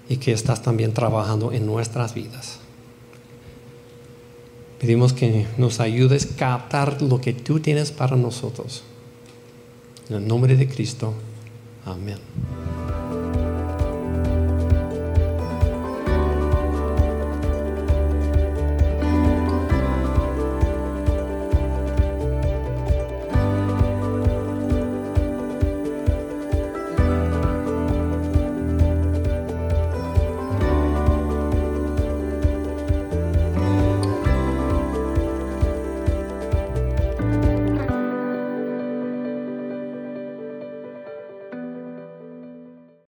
y 0.07 0.17
que 0.17 0.31
estás 0.31 0.61
también 0.61 0.93
trabajando 0.93 1.51
en 1.51 1.65
nuestras 1.65 2.13
vidas. 2.13 2.59
Pedimos 4.79 5.13
que 5.13 5.45
nos 5.57 5.79
ayudes 5.79 6.33
a 6.33 6.35
captar 6.35 7.01
lo 7.01 7.21
que 7.21 7.33
tú 7.33 7.59
tienes 7.59 7.91
para 7.91 8.15
nosotros. 8.15 8.83
En 10.09 10.17
el 10.17 10.27
nombre 10.27 10.55
de 10.55 10.67
Cristo. 10.67 11.13
Amén. 11.85 12.17